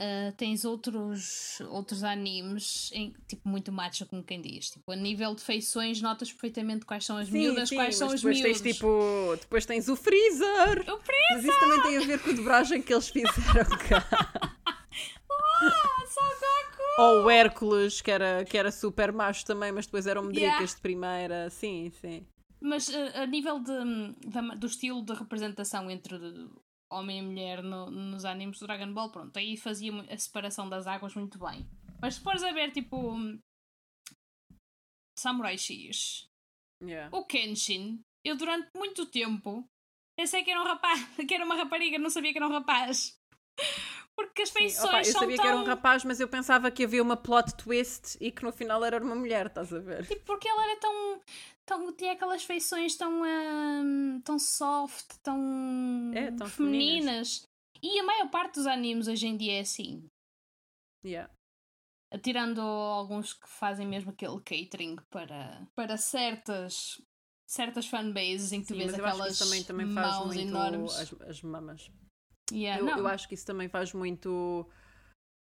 [0.00, 4.70] ah, tens outros, outros animes, em, tipo, muito macho, como quem diz.
[4.70, 8.08] Tipo, a nível de feições, notas perfeitamente quais são as Sim, miúdas, sim, quais são
[8.08, 8.60] mas os depois miúdos.
[8.62, 9.36] tens tipo.
[9.40, 10.90] Depois tens o Freezer!
[10.90, 11.00] O
[11.34, 14.06] Mas isso também tem a ver com a dobragem que eles fizeram cá.
[15.30, 16.00] Ah!
[16.98, 20.74] Ou o Hércules, que era, que era super macho também, mas depois eram medricas Yeah.
[20.74, 21.50] de primeira.
[21.50, 22.26] Sim, sim.
[22.60, 26.18] Mas uh, a nível de, da- do estilo de representação entre
[26.90, 30.86] homem e mulher no- nos animes do Dragon Ball, pronto, aí fazia a separação das
[30.86, 31.66] águas muito bem.
[32.00, 33.14] Mas se fores a ver, tipo,
[35.18, 36.26] Samurai X,
[36.82, 37.14] Yeah.
[37.14, 39.68] o Kenshin, eu durante muito tempo
[40.18, 40.98] pensei que era um rapaz,
[41.28, 43.18] que era uma rapariga, não sabia que era um rapaz.
[44.20, 45.44] Porque as feições opa, eu são sabia tão...
[45.44, 48.52] que era um rapaz, mas eu pensava que havia uma plot twist e que no
[48.52, 50.06] final era uma mulher, estás a ver?
[50.06, 51.20] Tipo, porque ela era tão.
[51.64, 53.22] tão tinha aquelas feições tão.
[53.22, 56.12] hum, tão soft, tão.
[56.14, 57.48] É, tão femininas.
[57.82, 60.06] E a maior parte dos animes hoje em dia é assim.
[61.02, 61.32] Yeah.
[62.22, 67.00] Tirando alguns que fazem mesmo aquele catering para, para certas.
[67.46, 70.92] certas fanbases em que tu Sim, vês eu aquelas também, também faz mãos enormes.
[70.94, 71.90] as, as mamas.
[72.52, 74.66] Yeah, eu, eu acho que isso também faz muito.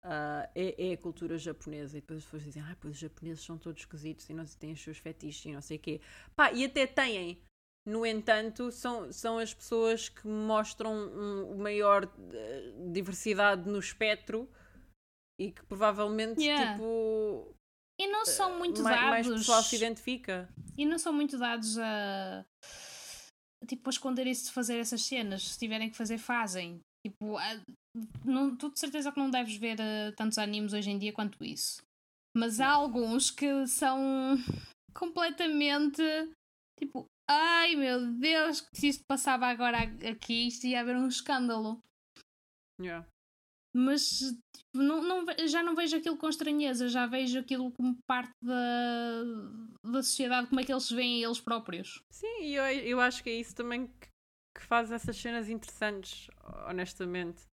[0.04, 1.98] ah, é, é a cultura japonesa.
[1.98, 4.74] E depois as pessoas dizem, ah, pois os japoneses são todos esquisitos e não têm
[4.74, 6.02] os seus fetiches e não sei o quê.
[6.36, 7.40] Pá, e até têm.
[7.88, 14.50] No entanto, são, são as pessoas que mostram um, maior eh, diversidade no espectro
[15.40, 16.74] e que provavelmente, Yeah.
[16.74, 17.54] tipo,
[18.00, 19.40] E não são muito mais, mais dados.
[19.42, 20.50] pessoal se identifica.
[20.76, 22.44] E não são muito dados a
[23.68, 25.44] tipo, a esconder-se de fazer essas cenas.
[25.52, 26.82] Se tiverem que fazer, fazem.
[27.06, 27.62] Tipo, ah,
[28.26, 31.44] não, tu de certeza que não deves ver ah, tantos animes hoje em dia quanto
[31.44, 31.84] isso.
[32.36, 34.36] Mas há alguns que são
[34.92, 36.02] completamente
[36.80, 39.78] tipo, ai meu Deus, que se isto passava agora
[40.10, 41.80] aqui, isto ia haver um escândalo.
[42.82, 43.08] Yeah.
[43.72, 44.20] Mas
[44.56, 49.24] tipo, não, não já não vejo aquilo com estranheza, já vejo aquilo como parte da,
[49.84, 52.02] da sociedade, como é que eles se veem a eles próprios.
[52.10, 54.08] Sim, e eu, eu acho que é isso também que,
[54.56, 56.30] que faz essas cenas interessantes,
[56.68, 57.44] honestamente.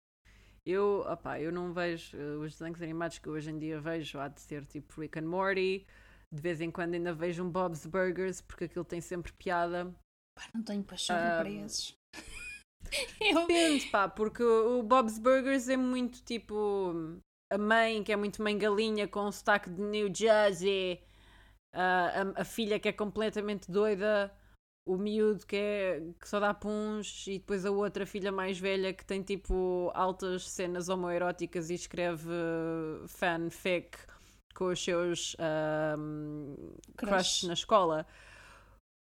[0.65, 4.29] Eu, opá, eu não vejo eh, os desenhos animados que hoje em dia vejo, há
[4.29, 5.85] de ser tipo Rick and Morty,
[6.33, 9.93] de vez em quando ainda vejo um Bob's Burgers, porque aquilo tem sempre piada.
[10.37, 11.67] Pá, não tenho pachorra para Ahm.
[11.67, 11.95] esses.
[13.21, 16.93] Eu, Depende, pá, porque o Bob's Burgers é muito tipo
[17.51, 21.03] a mãe, que é muito mãe galinha, com o sotaque de New Jersey,
[21.75, 24.33] a, a- a filha que é completamente doida,
[24.85, 28.92] o miúdo que, é, que só dá puns, e depois a outra filha mais velha
[28.92, 32.29] que tem tipo altas cenas homoeróticas e escreve
[33.07, 33.97] fanfic
[34.55, 36.55] com os seus ahm,
[36.97, 37.11] Crush.
[37.11, 38.07] crush na escola.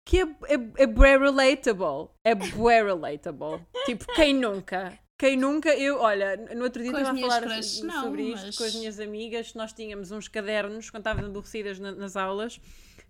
[0.08, 2.10] Que é, é, é bué relatable.
[2.24, 3.60] É bué relatable.
[3.86, 4.98] tipo, quem nunca?
[5.18, 5.74] Quem nunca?
[5.74, 8.64] Eu, olha, no outro dia estava a falar crushes, so- não, sobre isto mas- com
[8.64, 9.54] as minhas amigas.
[9.54, 12.60] Nós tínhamos uns cadernos quando estávamos aborrecidas na- nas aulas.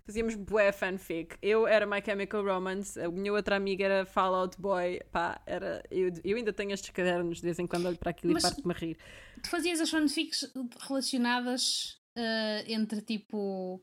[0.07, 1.35] Fazíamos bué fanfic.
[1.41, 5.01] Eu era My Chemical Romance, a minha outra amiga era Fallout Boy.
[5.11, 8.31] Pá, era, eu, eu ainda tenho estes cadernos, de vez em quando olho para aquilo
[8.31, 8.97] Mas- e parto-me a rir.
[9.43, 10.49] tu fazias as fanfics
[10.87, 13.81] relacionadas ah, entre tipo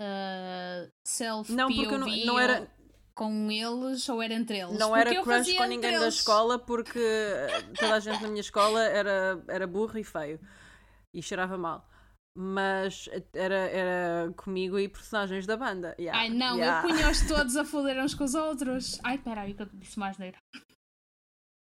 [0.00, 2.70] ah, self Não, porque eu não, não era.
[3.12, 4.78] com eles ou era entre eles?
[4.78, 8.40] Não Porque era crush com ninguém da escola porque eh, toda a gente na minha
[8.40, 10.38] escola era, era burro e feio
[11.12, 11.84] e cheirava mal.
[12.40, 15.96] Mas era, era comigo e personagens da banda.
[15.98, 16.86] Yeah, Ai não, yeah.
[16.86, 19.00] eu punha-os todos a foder uns com os outros.
[19.02, 20.38] Ai, peraí, que eu disse mais neira.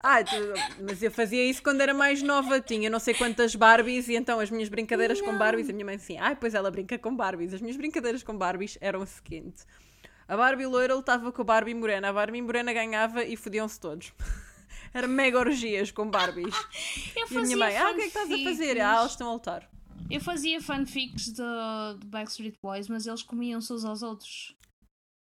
[0.05, 0.37] Ai, tu-
[0.85, 2.61] mas eu fazia isso quando era mais nova.
[2.61, 5.39] Tinha não sei quantas Barbies e então as minhas brincadeiras com Não.
[5.39, 5.69] Barbies.
[5.69, 7.55] A minha mãe assim, ai, pois ela brinca com Barbies.
[7.55, 9.65] As minhas brincadeiras com Barbies eram o seguinte:
[10.29, 12.09] a Barbie loira lutava com a Barbie morena.
[12.11, 14.13] A Barbie morena ganhava e fodiam-se todos.
[14.95, 16.55] Era mega orgias com Barbies.
[17.17, 18.81] Eu E a minha mãe, ah, o que é que estás a fazer?
[18.81, 19.69] Ah, elas estão a lutar.
[20.11, 24.55] Eu fazia fanfics do, do Backstreet Boys, mas eles comiam-se uns aos outros.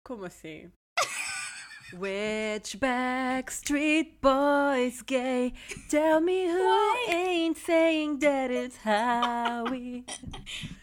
[0.04, 0.70] Como assim?
[1.92, 5.54] Which Backstreet Boys gay?
[5.90, 10.04] Tell me who ain't saying that it's how we.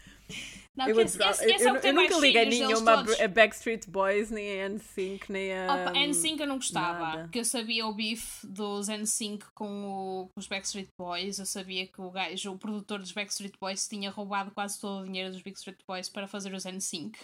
[0.76, 3.18] Não, Eu, esse, esse, esse é eu- o que eu nunca liguei nenhuma a todos.
[3.20, 5.64] a Backstreet Boys, nem a NSYNC, nem a.
[5.88, 7.22] Opa, NSYNC eu não gostava, nada.
[7.22, 11.86] porque eu sabia o bife dos NSYNC com, o, com os Backstreet Boys, eu sabia
[11.86, 15.40] que o gajo, o produtor dos Backstreet Boys tinha roubado quase todo o dinheiro dos
[15.40, 17.18] Backstreet Boys para fazer os NSYNC.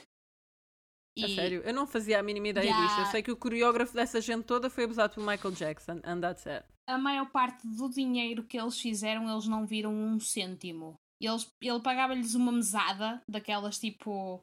[1.22, 2.86] A E- sério, eu não fazia a mínima ideia Yeah.
[2.86, 3.00] disto.
[3.00, 6.46] Eu sei que o coreógrafo dessa gente toda foi abusado por Michael Jackson, and that's
[6.46, 6.64] it.
[6.88, 10.94] a maior parte do dinheiro que eles fizeram, eles não viram um cêntimo.
[11.22, 14.40] Eles, ele pagava-lhes uma mesada daquelas tipo.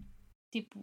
[0.51, 0.79] Tipo.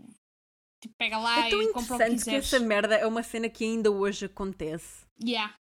[0.83, 2.53] Tipo, pega lá É tão e compra o que interessante que quiseres.
[2.53, 5.07] essa merda é uma cena que ainda hoje acontece.
[5.25, 5.55] Yeah.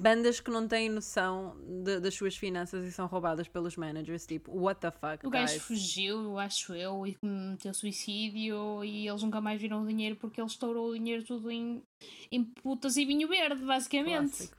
[0.00, 4.52] bandas que não têm noção de- das suas finanças e são roubadas pelos managers, tipo,
[4.56, 9.60] what the fuck, O gajo fugiu, acho eu, e cometeu suicídio e eles nunca mais
[9.60, 11.82] viram o dinheiro porque ele estourou o dinheiro tudo em,
[12.30, 14.36] em putas e vinho verde, basicamente.
[14.36, 14.56] Clássico.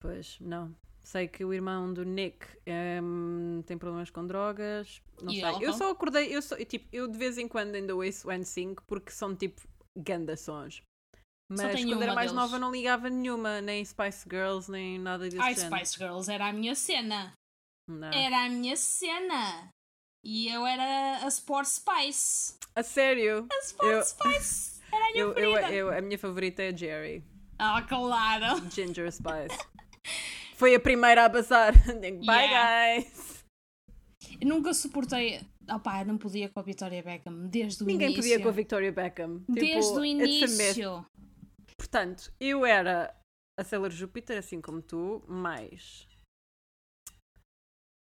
[0.00, 0.74] Pois, não.
[1.12, 2.46] Sei que o irmão do Nick
[3.02, 5.02] hum, tem problemas com drogas.
[5.20, 5.56] Não E sei.
[5.60, 8.78] Eu só acordei, eu, só, tipo, eu de vez em quando ainda ouço o N5
[8.86, 9.60] porque são tipo
[9.94, 10.82] ganda sons.
[11.50, 12.42] Mas quando era mais deles.
[12.42, 15.76] nova não ligava nenhuma, nem Spice Girls, nem nada desse Ai, género.
[15.76, 17.34] Spice Girls era a minha cena.
[17.90, 18.10] Não.
[18.10, 19.68] Era a minha cena.
[20.24, 22.54] E eu era a Sport Spice.
[22.74, 23.46] A sério?
[23.52, 24.80] A Sport Eu- Spice.
[24.90, 27.22] Era a minha Eu, eu, eu, a minha favorita é a Jerry.
[27.58, 28.70] Ah, claro.
[28.70, 29.58] Ginger Spice.
[30.62, 31.72] Foi a primeira a.
[32.00, 33.02] Digo, Bye, Yeah.
[33.02, 33.44] guys.
[34.40, 35.40] Eu nunca suportei.
[35.68, 38.22] Opá, não podia com a Victoria Beckham desde o Ninguém início.
[38.22, 39.40] podia com a Victoria Beckham.
[39.40, 40.20] Tipo, Desde o myth.
[40.20, 41.04] início.
[41.76, 43.12] Portanto, eu era
[43.58, 46.06] a Sailor Júpiter, assim como tu, mas.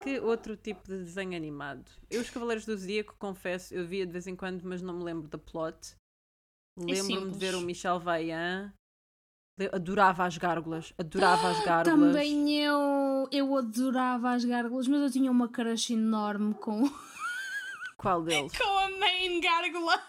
[0.03, 1.91] Que outro tipo de desenho animado?
[2.11, 5.03] Eu, os Cavaleiros do Zodíaco, confesso, eu via de vez em quando, mas não me
[5.05, 5.97] lembro da plot.
[6.79, 8.71] Lembro-me de ver o Michel Vaillant.
[9.59, 10.93] Le- Adorava as gárgulas.
[10.99, 12.11] Adorava as gárgulas.
[12.13, 16.91] Também eu, eu adorava as gárgulas, mas eu tinha uma crush enorme com,
[17.97, 18.53] Qual deles?
[18.57, 20.01] com a main gárgula.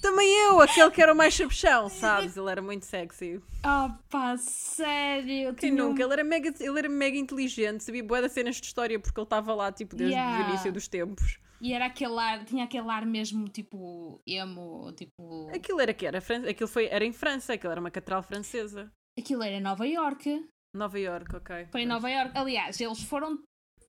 [0.00, 2.36] Também eu, aquele que era o mais chapchão, sabes?
[2.36, 3.40] Ele era muito sexy.
[3.64, 5.54] Oh pá, sério.
[5.54, 6.02] Quem tinha nunca?
[6.02, 9.24] Ele era, mega, ele era mega inteligente, sabia boa das cenas de história porque ele
[9.24, 10.46] estava lá tipo desde Yeah.
[10.46, 11.38] o início dos tempos.
[11.64, 15.48] E era aquele ar, tinha aquele ar mesmo tipo emo, tipo.
[15.48, 18.92] Aquilo era que era, Fran- aquilo foi, era em França, aquilo era uma catedral francesa.
[19.18, 20.46] Aquilo era Nova York.
[20.76, 21.68] Nova York, ok.
[21.72, 22.36] Foi em Nova York.
[22.36, 23.42] Aliás, eles foram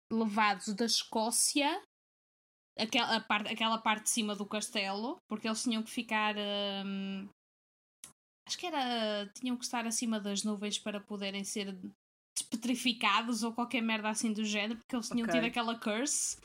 [0.09, 1.81] levados da Escócia,
[2.79, 6.33] aquela parte, aquela parte de cima do castelo, porque eles tinham que ficar.
[6.85, 7.27] hum,
[8.47, 9.27] acho que era.
[9.33, 11.77] tinham que estar acima das nuvens para poderem ser
[12.37, 15.33] despetrificados ou qualquer merda assim do género, porque eles tinham Ok.
[15.35, 16.37] tido aquela curse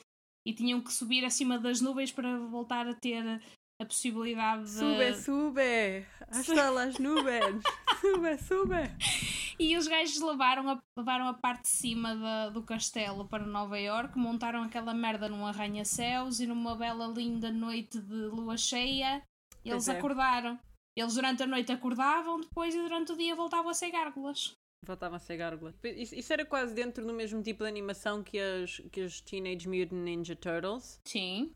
[0.46, 3.40] e tinham que subir acima das nuvens para voltar a ter
[3.80, 4.70] a possibilidade de.
[4.70, 6.06] Sube, sube!
[6.28, 7.62] Hasta las nubes!
[8.00, 9.56] sube, sube!
[9.58, 13.78] E os gajos levaram a, levaram a parte de cima da- do castelo para Nova
[13.78, 19.22] York, montaram aquela merda num arranha-céus e numa bela linda noite de lua cheia,
[19.64, 19.98] eles é.
[19.98, 20.58] acordaram.
[20.96, 24.56] Eles durante a noite acordavam, depois e durante o dia voltavam a ser gárgulas.
[24.86, 25.74] Voltava a ser gárgula.
[25.84, 29.68] Isso, isso era quase dentro do mesmo tipo de animação que as, que as Teenage
[29.68, 31.00] Mutant Ninja Turtles.
[31.06, 31.52] Sim.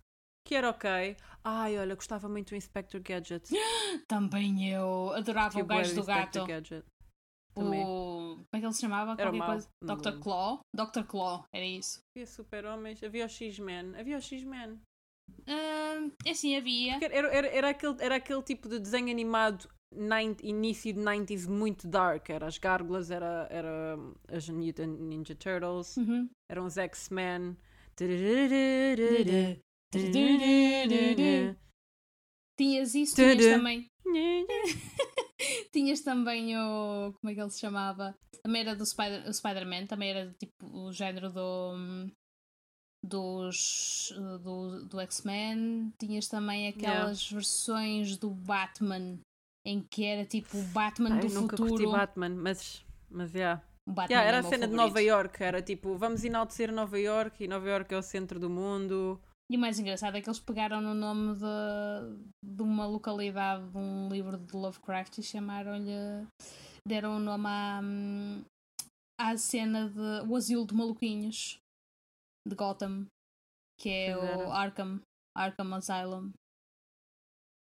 [0.47, 1.17] Que era ok.
[1.43, 3.49] Ai, olha, gostava muito do Inspector Gadget.
[4.07, 6.49] Também eu adorava o gajo do Inspector gato.
[6.49, 6.87] Gadget.
[7.57, 7.61] O...
[7.63, 7.83] Também.
[7.83, 9.13] Como é que ele se chamava?
[9.13, 9.69] Era Qualquer mau, coisa.
[9.83, 10.05] Dr.
[10.07, 10.21] lembro.
[10.21, 10.61] Claw?
[10.75, 11.05] Dr.
[11.07, 12.01] Claw, era isso.
[12.15, 14.81] Havia super-homens, havia o X-Men, havia o X-Men.
[15.47, 16.97] Ah, assim havia.
[16.97, 19.69] Era, era, era, aquele, era aquele tipo de desenho animado
[20.43, 22.29] início de 90s muito dark.
[22.31, 23.97] Era as gárgulas, era, era
[24.29, 26.29] as Ninja Turtles, Uhum.
[26.51, 27.57] eram os X-Men.
[32.59, 33.87] Tinhas isso, tinhas também.
[35.73, 37.13] Tinhas também o.
[37.21, 38.15] Como é que ele se chamava?
[38.43, 41.73] Também era do Spider- Spider-Man, também era tipo o género do.
[43.05, 44.13] dos.
[44.43, 45.93] do, do X-Men.
[45.99, 49.19] Tinhas também aquelas versões do Batman
[49.67, 51.93] em que era tipo o Batman Ai, do nunca curti futuro.
[51.93, 53.63] Batman, mas, mas yeah.
[53.87, 54.89] O Batman Yeah, é era o a cena de favorito.
[54.89, 58.49] Nova York, era tipo, vamos enaltecer Nova York e Nova York é o centro do
[58.49, 59.21] mundo.
[59.51, 63.77] E o mais engraçado é que eles pegaram no nome de, de uma localidade de
[63.77, 66.27] um livro de Lovecraft e chamaram-lhe.
[66.87, 67.81] deram o nome à,
[69.21, 70.29] à cena de.
[70.29, 71.59] o Asilo de Maluquinhos
[72.49, 73.07] de Gotham,
[73.79, 74.51] que é o.
[74.51, 75.01] Arkham,
[75.37, 76.33] Arkham Asylum.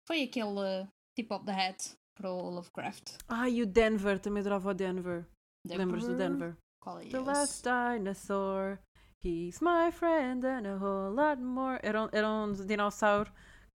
[0.06, 0.86] Foi aquele
[1.20, 3.16] tip of the hat para o Lovecraft.
[3.28, 5.26] Ai, e o Denver, também adorava o Denver.
[5.66, 6.56] Lembras do Denver?
[6.82, 7.18] Qual é The esse?
[7.18, 8.78] last dinosaur,
[9.22, 11.78] he's my friend and a whole lot more.
[11.82, 13.30] Era um, era um dinossauro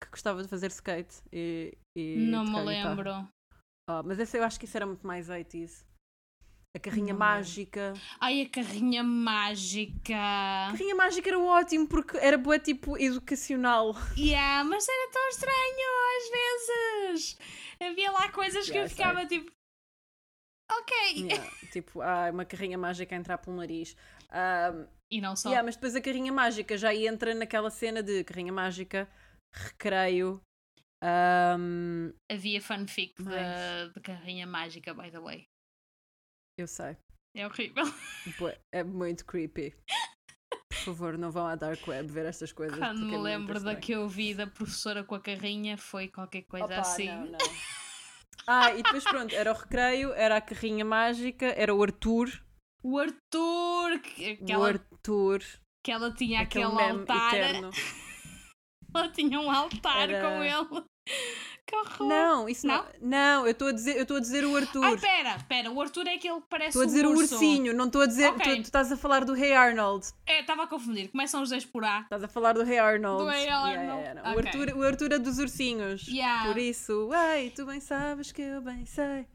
[0.03, 3.27] que gostava de fazer skate e, e Não me lembro.
[3.89, 5.83] Ah, mas esse, eu acho que isso era muito mais 80s.
[6.73, 7.93] A carrinha Não mágica.
[8.19, 10.15] Ai, a carrinha mágica!
[10.15, 13.93] A carrinha mágica era ótimo porque era boa tipo educacional.
[14.17, 16.29] Yeah, mas era tão estranho às
[17.09, 17.37] vezes.
[17.81, 19.51] Havia lá coisas que Yeah, eu ficava tipo.
[20.71, 20.93] Ok.
[21.27, 23.97] Yeah, tipo, ah, uma carrinha mágica a entrar pelo nariz.
[24.29, 24.71] Ah,
[25.11, 25.49] E não só.
[25.49, 29.09] yeah, mas depois a carrinha mágica já entra naquela cena de carrinha mágica,
[29.53, 30.41] recreio.
[31.03, 33.93] ahm, Havia fanfic de, Mais.
[33.93, 35.50] de carrinha mágica, by the way.
[36.57, 36.97] Eu sei.
[37.35, 37.85] É horrível.
[38.73, 39.73] É muito creepy.
[40.69, 42.77] Por favor, não vão à Dark Web ver estas coisas.
[42.77, 46.07] Quando me é muito lembro da que eu vi da professora com a carrinha, foi
[46.07, 47.07] qualquer coisa Opa, assim.
[47.07, 47.37] não, não.
[48.47, 52.43] Ah, e depois pronto, era o recreio, era a carrinha mágica, era o Arthur.
[52.83, 55.43] O Arthur, que, que, o ela, Arthur.
[55.85, 57.35] que ela tinha aquele aquele altar.
[57.35, 57.69] eterno.
[58.93, 60.85] Ela tinha um altar Era- com ele.
[61.63, 62.07] Que horror.
[62.07, 62.85] Não, isso não.
[62.99, 64.83] Não, eu estou a dizer, eu estou a dizer o Arthur.
[64.83, 65.71] Ai, pera, pera.
[65.71, 68.05] O Arthur é aquele que parece Estou a dizer um o ursinho, não estou a
[68.07, 68.29] dizer.
[68.31, 68.43] Ok.
[68.43, 70.05] Tu, tu estás a falar do Hey Arnold.
[70.25, 71.09] É, estava a confundir.
[71.09, 72.01] Começam os dois por A.
[72.01, 73.23] Estás a falar do Hey Arnold.
[73.23, 74.01] Do Hey Arnold.
[74.01, 74.29] yeah, yeah.
[74.29, 74.47] O, Ok.
[74.47, 76.07] Arthur, o Arthur é dos ursinhos.
[76.09, 76.47] Yeah.
[76.51, 79.25] Por isso, ai, tu bem sabes que eu bem sei.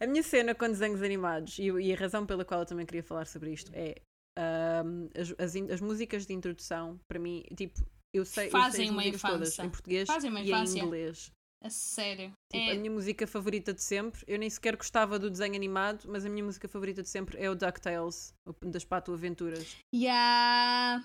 [0.00, 3.02] A minha cena com desenhos animados, e, e a razão pela qual eu também queria
[3.02, 3.96] falar sobre isto, é
[4.38, 7.78] ahm, as, as, as músicas de introdução, para mim, tipo,
[8.14, 9.62] eu sei, eu sei Fazem uma músicas todas infância.
[9.64, 10.80] em português Fazem uma e em infância.
[10.80, 11.30] inglês.
[11.62, 12.32] A sério.
[12.52, 16.04] Tipo, é, a minha música favorita de sempre, eu nem sequer gostava do desenho animado,
[16.08, 19.76] mas a minha música favorita de sempre é o DuckTales, o das Pato Aventuras.
[19.92, 21.04] Ya.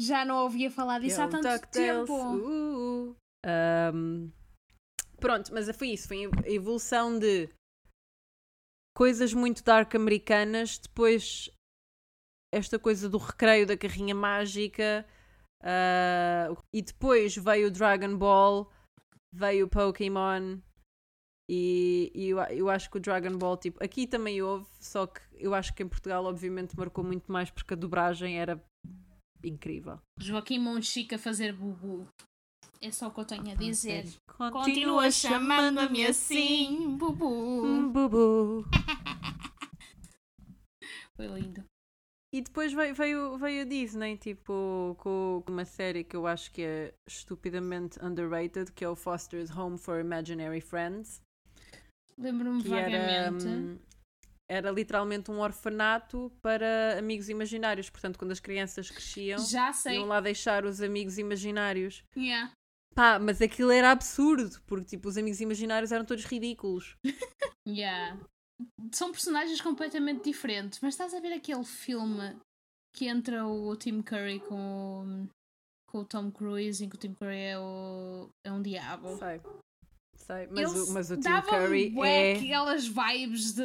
[0.00, 2.12] Já não ouvia falar disso É há tanto DuckTales, tempo.
[2.12, 3.16] uh, uh.
[3.46, 4.30] Ahm,
[5.20, 7.48] pronto, mas foi isso, foi a evolução de
[8.96, 11.48] coisas muito dark americanas, depois
[12.52, 15.06] esta coisa do recreio da carrinha mágica,
[15.66, 18.70] ah, e depois veio o Dragon Ball,
[19.32, 20.58] veio o Pokémon.
[21.48, 25.20] E, e eu, eu acho que o Dragon Ball, tipo, aqui também houve, só que
[25.32, 28.62] eu acho que em Portugal, obviamente, marcou muito mais porque a dobragem era
[29.44, 30.00] incrível.
[30.20, 32.06] Joaquim Monchique a fazer bubu.
[32.80, 34.04] É só o que eu tenho a dizer.
[34.28, 37.90] Continua, Continua chamando-me assim, bubu.
[37.90, 38.64] Bubu.
[41.16, 41.64] Foi lindo.
[42.32, 46.62] E depois veio, veio, veio a Disney, tipo, com, uma série que eu acho que
[46.62, 51.22] é estupidamente underrated, que é o Foster's Home for Imaginary Friends.
[52.18, 53.46] Lembro-me Que era, vagamente.
[53.46, 53.78] hum,
[54.50, 57.88] era literalmente um orfanato para amigos imaginários.
[57.90, 59.96] Portanto, quando as crianças cresciam, Já sei.
[59.96, 62.02] iam lá deixar os amigos imaginários.
[62.16, 62.52] Yeah.
[62.94, 66.96] Pá, mas aquilo era absurdo, porque tipo, os amigos imaginários eram todos ridículos.
[67.68, 68.16] Yeah.
[68.92, 72.36] São personagens completamente diferentes, mas estás a ver aquele filme
[72.94, 75.28] que entra o Tim Curry com, o-
[75.90, 79.16] com o Tom Cruise, em que o Tim Curry é, o, é um diabo.
[79.18, 79.40] Sei.
[80.26, 80.48] Sei.
[80.50, 82.32] Mas, Eles o, mas o Tim Curry é.
[82.32, 83.62] aquelas vibes de,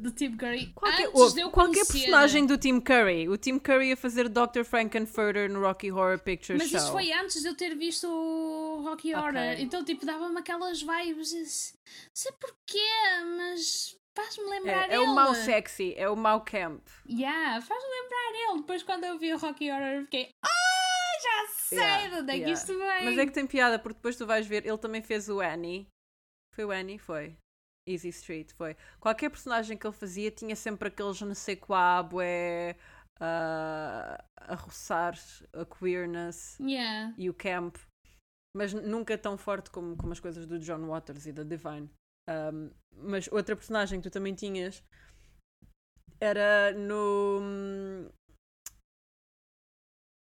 [0.00, 1.92] de Tim Curry Qualquer, antes eu qualquer conhecer.
[1.92, 3.28] personagem do Tim Curry.
[3.28, 4.64] O Tim Curry a fazer Dr.
[4.64, 6.78] Frankenfurter no Rocky Horror Picture Mas Show.
[6.80, 9.14] isso foi antes de eu ter visto o Rocky.
[9.14, 9.32] Horror.
[9.58, 11.32] Então, tipo, dava-me aquelas vibes.
[11.32, 12.88] Não sei porquê,
[13.36, 15.04] mas faz-me lembrar É, é ele.
[15.04, 16.82] o mau sexy, é o mau camp.
[17.08, 18.60] Yeah, faz-me lembrar ele.
[18.62, 20.34] Depois, quando eu vi o Rocky Horror, eu fiquei.
[20.42, 20.48] Ah,
[21.22, 23.04] já sei Yeah, de onde é que isto vem.
[23.04, 25.86] Mas é que tem piada, porque depois tu vais ver, ele também fez o Annie.
[26.54, 26.98] Foi o Annie?
[26.98, 27.36] Foi.
[27.88, 28.76] Easy Street, foi.
[28.98, 32.76] Qualquer personagem que ele fazia tinha sempre aqueles não sei qual, é
[33.20, 35.14] a roçar
[35.52, 37.14] a queerness Yeah.
[37.18, 37.76] e o camp,
[38.56, 41.90] mas nunca tão forte como, como as coisas do John Waters e da Divine.
[42.28, 44.82] Um, mas outra personagem que tu também tinhas
[46.20, 48.10] era no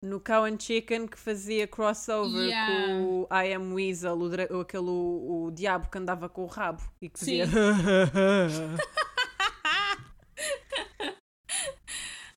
[0.03, 2.67] no Cow and Chicken que fazia crossover Yeah.
[2.99, 6.81] com o I Am Weasel, o, aquele o, o diabo que andava com o rabo
[7.01, 7.45] e que fazia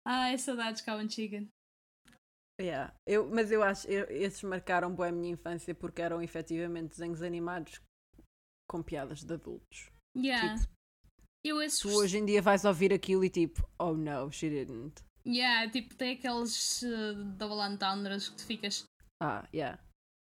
[0.04, 1.48] Ai, saudades Cow and Chicken.
[2.60, 2.94] Yeah.
[3.06, 7.20] Eu, mas eu acho eu- esses marcaram bem a minha infância porque eram efetivamente desenhos
[7.22, 7.80] animados
[8.70, 9.90] com piadas de adultos.
[10.16, 10.56] Yeah.
[10.58, 10.72] Tipo,
[11.44, 11.80] eu esses.
[11.80, 15.02] Tu hoje em dia vais ouvir aquilo e tipo, oh no, she didn't.
[15.26, 18.84] Yeah, tipo, tem aqueles uh, double entendres que tu ficas.
[19.20, 19.78] Ah, yeah.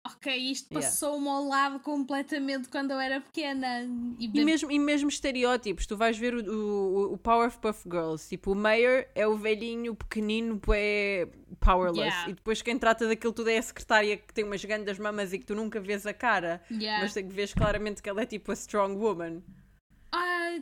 [0.05, 3.83] Ok, isto passou-me ao lado completamente quando eu era pequena.
[4.17, 8.53] E, E mesmo, e mesmo estereótipos, tu vais ver o, o, o Powerpuff Girls, tipo,
[8.53, 11.27] o Mayor é o velhinho pequenino, é
[11.59, 12.29] powerless, Yeah.
[12.29, 15.39] e depois quem trata daquilo tudo é a secretária que tem umas grandes mamas e
[15.39, 17.03] que tu nunca vês a cara, Yeah.
[17.03, 19.41] mas tem que vês claramente que ela é tipo a strong woman.
[20.13, 20.57] Ah,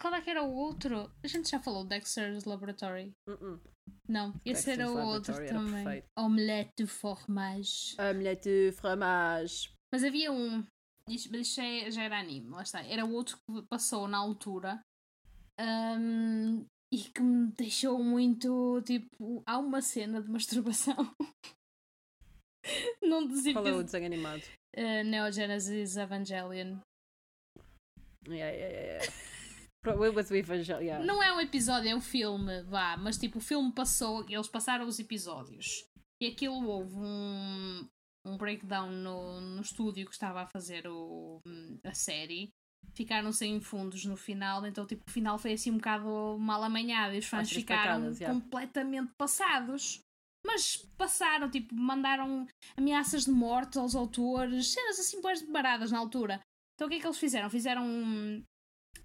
[0.00, 1.10] qual é que era o outro?
[1.22, 3.12] A gente já falou Dexter's Laboratory.
[3.28, 3.60] Uh-uh.
[4.08, 5.84] Não, esse Dexter's era o outro também.
[5.84, 6.06] perfeito.
[6.18, 7.96] Omelette de fromage.
[8.14, 9.70] Mulher de fromage.
[9.92, 10.64] Mas havia um.
[11.08, 12.82] Mas isto já, era anime, lá está.
[12.84, 14.80] Era outro que passou na altura.
[15.58, 18.82] ahm, e que me deixou muito.
[18.82, 21.14] Tipo, há uma cena de masturbação.
[23.02, 24.42] Num dos Qual é o desenho animado?
[24.76, 26.78] Uh, Neo Genesis Evangelion.
[28.28, 29.12] Yeah, yeah, yeah,
[29.90, 30.12] yeah.
[30.12, 31.04] Was o.
[31.04, 34.86] Não é um episódio, é um filme, vá, mas tipo, o filme passou, eles passaram
[34.86, 35.84] os episódios
[36.20, 37.88] e aquilo houve um,
[38.26, 41.40] um breakdown no, no estúdio que estava a fazer o,
[41.84, 42.50] a série.
[42.94, 47.14] Ficaram sem fundos no final, então tipo, o final foi assim um bocado mal amanhado
[47.14, 48.34] e os fãs ficaram facadas, yeah.
[48.34, 50.00] completamente passados.
[50.46, 56.40] Mas passaram, tipo, mandaram ameaças de morte aos autores, cenas assim boas baradas na altura.
[56.74, 57.50] Então o que é que eles fizeram?
[57.50, 58.42] Fizeram um,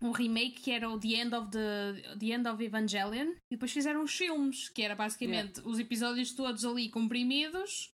[0.01, 3.71] um remake que era o The End of the, the End of Evangelion e depois
[3.71, 7.91] fizeram os filmes, que era basicamente os episódios todos ali comprimidos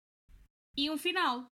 [0.76, 1.46] e um final.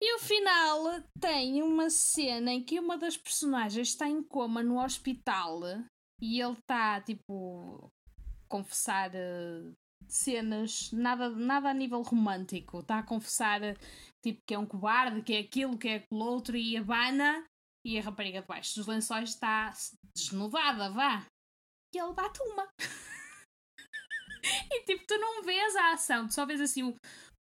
[0.00, 4.82] E o final tem uma cena em que uma das personagens está em coma no
[4.82, 5.60] hospital
[6.20, 7.88] e ele está tipo
[8.48, 9.72] confessar eh,
[10.08, 13.76] cenas, nada, nada a nível romântico, está a confessar eh,
[14.20, 17.44] tipo que é um cobarde, que é aquilo, que é aquilo outro e abana
[17.84, 19.72] e a rapariga debaixo dos lençóis está
[20.16, 21.26] desnudada, vá.
[21.94, 22.68] E ele bate uma.
[24.72, 26.96] e tipo, tu não vês a ação, tu só vês assim o,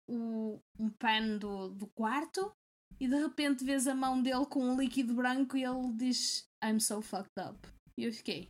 [0.10, 2.52] o, um pano do, do quarto
[3.00, 6.80] e de repente vês a mão dele com um líquido branco e ele diz I'm
[6.80, 7.58] so fucked up.
[7.98, 8.50] E eu fiquei.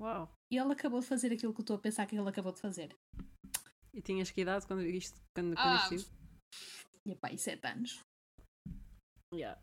[0.00, 0.30] Uau.
[0.52, 2.60] E ele acabou de fazer aquilo que eu estou a pensar que ele acabou de
[2.60, 2.94] fazer.
[3.94, 6.10] E tinhas que idade quando isto, quando, quando Ah, isto?
[7.06, 8.00] E pá, e sete anos.
[9.32, 9.60] Yeah.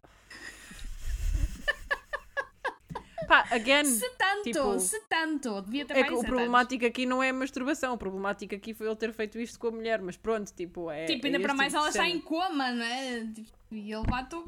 [3.27, 7.21] Pá, again, Se tanto, tipo, se tanto, devia ter é que o problemático aqui não
[7.23, 10.17] é a masturbação, o problemático aqui foi ele ter feito isto com a mulher, mas
[10.17, 11.05] pronto, tipo, é.
[11.05, 13.25] Tipo, é ainda este para mais tipo ela está em coma, não é?
[13.33, 14.43] Tipo, E ele bateu,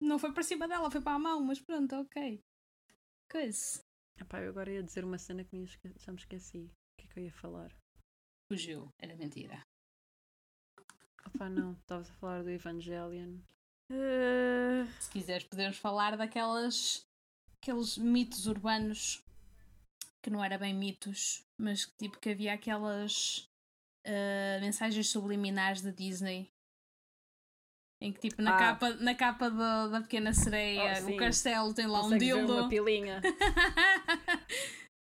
[0.00, 2.42] não foi para cima dela, foi para a mão, mas pronto, ok.
[3.30, 3.82] Coisa.
[4.20, 6.58] Epá, eu agora ia dizer uma cena que me esque- já me esqueci.
[6.58, 7.70] O que é que eu ia falar?
[8.50, 9.62] Fugiu, era mentira.
[11.26, 13.38] Opá, não, estavas a falar do Evangelion.
[13.90, 17.06] Eh, Se quiseres, podemos falar daquelas.
[17.62, 19.22] Aqueles mitos urbanos
[20.22, 23.48] que não era bem mitos, mas que, tipo que havia aquelas
[24.06, 26.50] ah, mensagens subliminares da Disney.
[28.02, 28.58] Em que tipo na Ah.
[28.58, 32.34] capa, na capa da, da pequena sereia, Oh, o castelo tem lá um Consegues ver
[32.34, 32.52] dildo.
[32.54, 33.20] uma pilinha.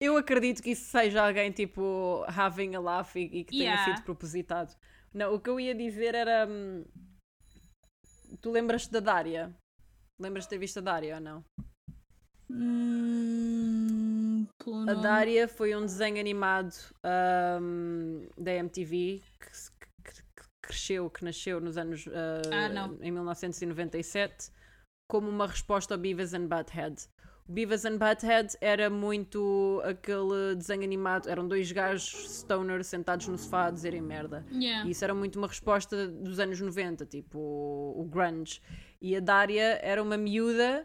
[0.01, 3.95] Eu acredito que isso seja alguém tipo having a laugh e, e que tenha Yeah.
[3.97, 4.75] sido propositado.
[5.13, 6.47] Não, o que eu ia dizer era.
[6.47, 6.85] hum,
[8.43, 9.55] Tu lembras-te da Dária?
[10.21, 11.45] Lembras-te de ter visto a Dária ou não?
[12.51, 14.47] Hum,
[14.89, 14.95] A.
[14.95, 16.73] Dária foi um desenho animado
[17.61, 19.51] hum, da MTV que,
[20.05, 22.99] que- que- cresceu, que nasceu nos anos Ah, ah, não.
[23.01, 24.51] em 1997
[25.09, 27.09] como uma resposta ao Beavis and Butthead.
[27.49, 33.39] O Beavis and Butthead era muito aquele desenho animado, eram dois gajos stoners sentados no
[33.39, 34.45] sofá a dizerem merda.
[34.51, 34.85] Yeah.
[34.85, 38.61] E isso era muito uma resposta dos anos 90, tipo o, o grunge.
[39.01, 40.85] E a Dária era uma miúda,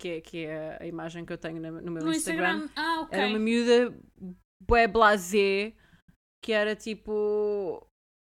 [0.00, 2.64] que é, que é a imagem que eu tenho no meu No Instagram.
[2.64, 2.70] Instagram.
[2.74, 3.18] Ah, ok.
[3.18, 3.94] Era uma miúda
[4.66, 5.74] bué blasé,
[6.42, 7.86] que era tipo...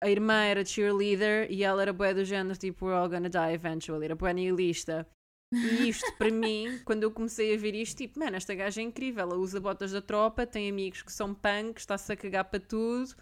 [0.03, 3.53] A irmã era cheerleader e ela era bué do género tipo We're all gonna die
[3.53, 5.07] eventually, era bué nihilista.
[5.51, 8.83] E isto, para mim, quando eu comecei a ver isto, tipo, mano, esta gaja é
[8.83, 9.23] incrível.
[9.23, 13.15] Ela usa botas da tropa, tem amigos que são punk, está-se a cagar para tudo,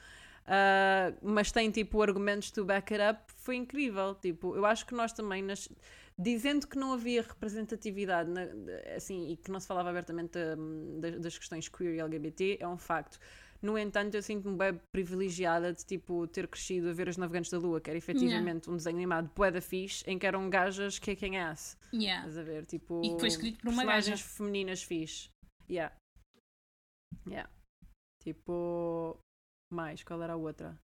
[0.45, 3.31] ah, mas tem, tipo, argumentos to back it up.
[3.37, 4.15] Foi incrível.
[4.15, 5.69] Tipo, eu acho que nós também, nas...
[6.23, 8.47] dizendo que não havia representatividade, na-
[8.95, 12.77] assim, e que não se falava abertamente hum, das, questões queer e LGBT, é um
[12.77, 13.19] facto.
[13.61, 17.57] No entanto, eu sinto-me bem privilegiada de tipo, ter crescido a ver As Navegantes da
[17.57, 21.11] Lua, que era efetivamente um desenho animado bué da fixe, em que eram gajas que
[21.11, 21.77] é quem ass.
[21.93, 22.27] Yeah.
[22.27, 22.65] Estás a ver?
[22.65, 24.33] Tipo, E que foi escrito por uma personagens gaja.
[24.35, 25.29] femininas fixe.
[25.69, 25.95] Yeah.
[27.25, 27.49] Yeah.
[28.21, 29.17] Tipo.
[29.71, 30.77] Mais, qual era a outra?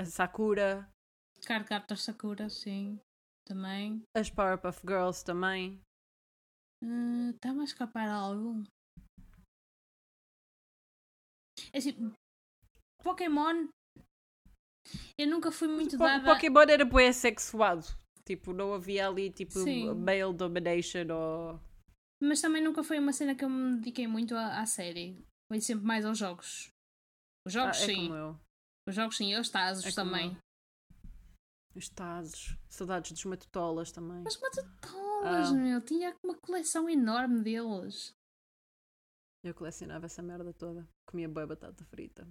[0.00, 0.88] A Sakura,
[1.44, 3.00] Card Captor Sakura, sim.
[3.48, 4.02] Também.
[4.14, 5.80] as Powerpuff Girls também.
[7.34, 8.62] Está-me a escapar algo.
[11.72, 12.12] É assim,
[13.02, 13.68] Pokémon.
[15.18, 16.24] Eu nunca fui muito Po- dada.
[16.24, 17.84] Pokémon era bué sexuado.
[18.24, 19.94] Tipo, não havia ali tipo Sim.
[19.94, 21.60] male domination ou.
[22.22, 25.24] Mas também nunca foi uma cena que eu me dediquei muito à, à série.
[25.50, 26.70] Foi sempre mais aos jogos.
[27.46, 28.12] Os Ah, jogos, é sim.
[28.14, 28.38] eu.
[28.86, 29.32] Os jogos, sim.
[29.32, 30.36] E os Tazos É também.
[31.78, 31.80] Eu.
[31.80, 32.56] Os Tazos.
[32.68, 34.22] Saudades dos Matutolas também.
[34.22, 35.52] Mas matatolas, Ah.
[35.54, 35.80] meu.
[35.80, 38.12] Tinha uma coleção enorme deles.
[39.44, 40.86] Eu colecionava essa merda toda.
[41.08, 42.22] Comia boa batata frita.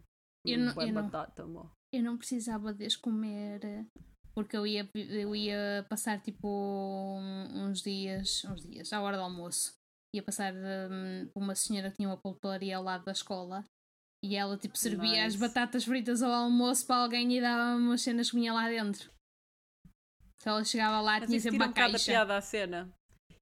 [0.45, 1.71] Eu Comia não- eu não- batata, amor.
[1.93, 3.87] eu não precisava de as comer
[4.33, 7.17] porque eu ia, eu ia passar tipo
[7.55, 9.73] uns dias, uns dias, à hora do almoço.
[10.15, 13.63] Ia passar hum, uma senhora que tinha uma pulparia ao lado da escola
[14.23, 15.37] e ela tipo servia as Nice.
[15.39, 19.11] batatas fritas ao almoço para alguém e dava umas cenas que vinha lá dentro.
[20.39, 22.11] Então ela chegava lá Mas tinha sempre um uma caixa.
[22.11, 22.91] piada à cena.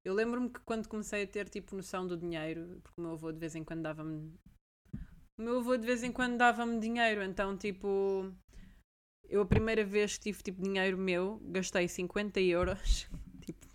[0.04, 3.32] Eu lembro-me que quando comecei a ter tipo noção do dinheiro, porque o meu avô
[3.32, 4.34] de vez em quando dava-me.
[5.38, 8.32] O meu avô de vez em quando dava-me dinheiro, então tipo.
[9.28, 13.08] Eu a primeira vez que tive tipo dinheiro meu, gastei 50 euros,
[13.44, 13.68] tipo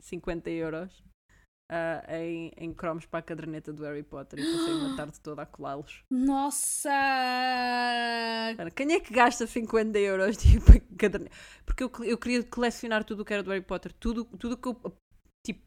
[0.00, 1.02] 50 euros,
[1.68, 5.42] ah, em, em cromos para a caderneta do Harry Potter e passei uma tarde toda
[5.42, 6.04] a colá-los.
[6.08, 6.90] Nossa!
[8.74, 11.34] Quem é que gasta 50 euros tipo, em caderneta?
[11.64, 14.68] Porque eu, eu queria colecionar tudo o que era do Harry Potter, tudo tudo que
[14.68, 14.76] eu.
[15.44, 15.60] Tipo,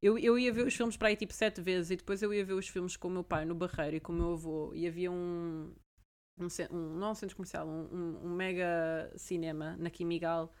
[0.00, 2.44] eu, eu ia ver os filmes para aí tipo sete vezes e depois eu ia
[2.44, 4.86] ver os filmes com o meu pai no Barreiro e com o meu avô e
[4.86, 5.74] havia um.
[6.38, 10.54] um, um não um centro comercial, um, um, um mega cinema na Quimigal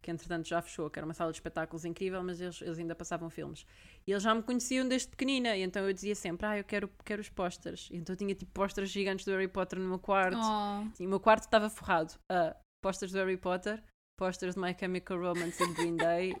[0.00, 2.94] que entretanto já fechou, que era uma sala de espetáculos incrível, mas eles, eles ainda
[2.94, 3.66] passavam filmes.
[4.06, 6.88] E eles já me conheciam desde pequenina, e então eu dizia sempre: Ah, eu quero,
[7.04, 7.88] quero os pósteres.
[7.92, 10.38] Então eu tinha tipo pósteres gigantes do Harry Potter no meu quarto.
[10.38, 13.82] Oh, Sim, o meu quarto estava forrado a posters do Harry Potter,
[14.18, 16.34] posters de My Chemical Romance e Green Day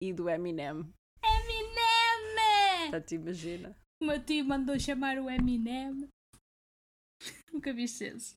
[0.00, 0.92] e do Eminem.
[1.22, 2.90] Eminem!
[2.90, 3.76] Portanto, imagina.
[4.02, 6.08] O meu tio mandou chamar o Eminem.
[7.52, 8.34] Nunca viste esse.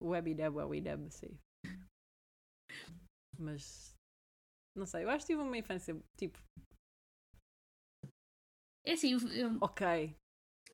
[0.00, 1.38] O Eminem é o Eminem, sim.
[3.38, 3.94] Mas.
[4.76, 6.38] Não sei, eu acho que tive uma infância tipo,
[8.84, 10.14] É assim, eu- eu- ok.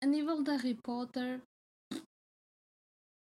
[0.03, 1.43] a nível de Harry Potter.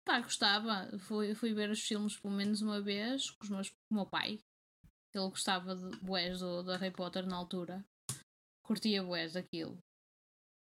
[0.07, 0.99] Pá, gostava.
[0.99, 4.07] Fui, fui ver os filmes pelo menos uma vez com, os meus, com o meu
[4.07, 4.39] pai.
[5.14, 7.85] Ele gostava de boés do, do Harry Potter na altura.
[8.66, 9.79] Curtia boés daquilo.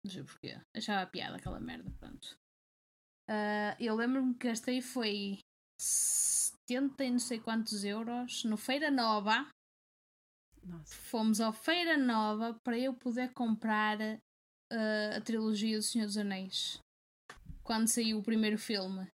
[0.04, 0.60] Não sei porquê.
[0.76, 2.36] Achava piada aquela merda, pronto.
[3.28, 5.38] Ah, eu lembro-me que gastei foi
[6.68, 9.48] 70 e não sei quantos euros no Feira Nova.
[10.62, 10.94] Nossa.
[10.94, 13.98] Fomos ao Feira Nova para eu poder comprar
[14.70, 16.78] ah, a trilogia do Senhor dos Anéis.
[17.62, 19.06] Quando saiu o primeiro filme.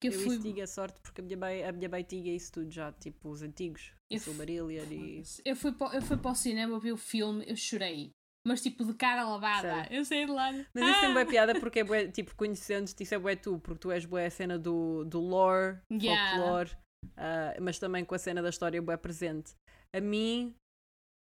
[0.00, 0.34] Que Eu, eu fui.
[0.34, 3.30] isso tinha sorte porque a minha, mãe, a minha mãe tinha isso tudo já, tipo
[3.30, 3.92] os antigos.
[4.10, 5.22] Eu O Silmarillion e.
[5.44, 8.10] Eu fui, para, eu fui para o cinema ver o filme, eu chorei.
[8.46, 9.68] Mas tipo de cara lavada.
[9.68, 9.96] Sério?
[9.96, 10.52] Eu sei de lá.
[10.52, 11.12] Mas isso Ah!
[11.14, 14.26] bué piada porque é bué, tipo, conhecendo-te, isso é bué tu, porque tu és bué
[14.26, 16.30] a cena do, do lore, Yeah.
[16.30, 16.70] folclore,
[17.16, 19.54] ah, mas também com a cena da história bué presente.
[19.94, 20.54] A mim,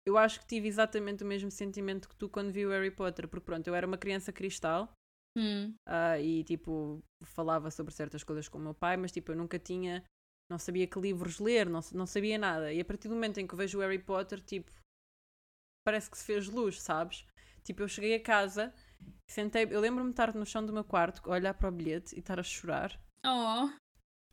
[0.06, 3.28] eu acho que tive exatamente o mesmo sentimento que tu quando vi o Harry Potter,
[3.28, 4.92] porque pronto, eu era uma criança cristal
[5.36, 9.36] Hum, ah, e tipo, falava sobre certas coisas com o meu pai, mas tipo, eu
[9.36, 10.04] nunca tinha,
[10.50, 12.72] não sabia que livros ler, não, não sabia nada.
[12.72, 14.70] E a partir do momento em que eu vejo o Harry Potter, tipo,
[15.84, 17.26] parece que se fez luz, sabes?
[17.64, 18.72] Tipo, eu cheguei a casa,
[19.30, 22.20] sentei, eu lembro-me de estar no chão do meu quarto, olhar para o bilhete e
[22.20, 22.98] estar a chorar.
[23.24, 23.70] Oh,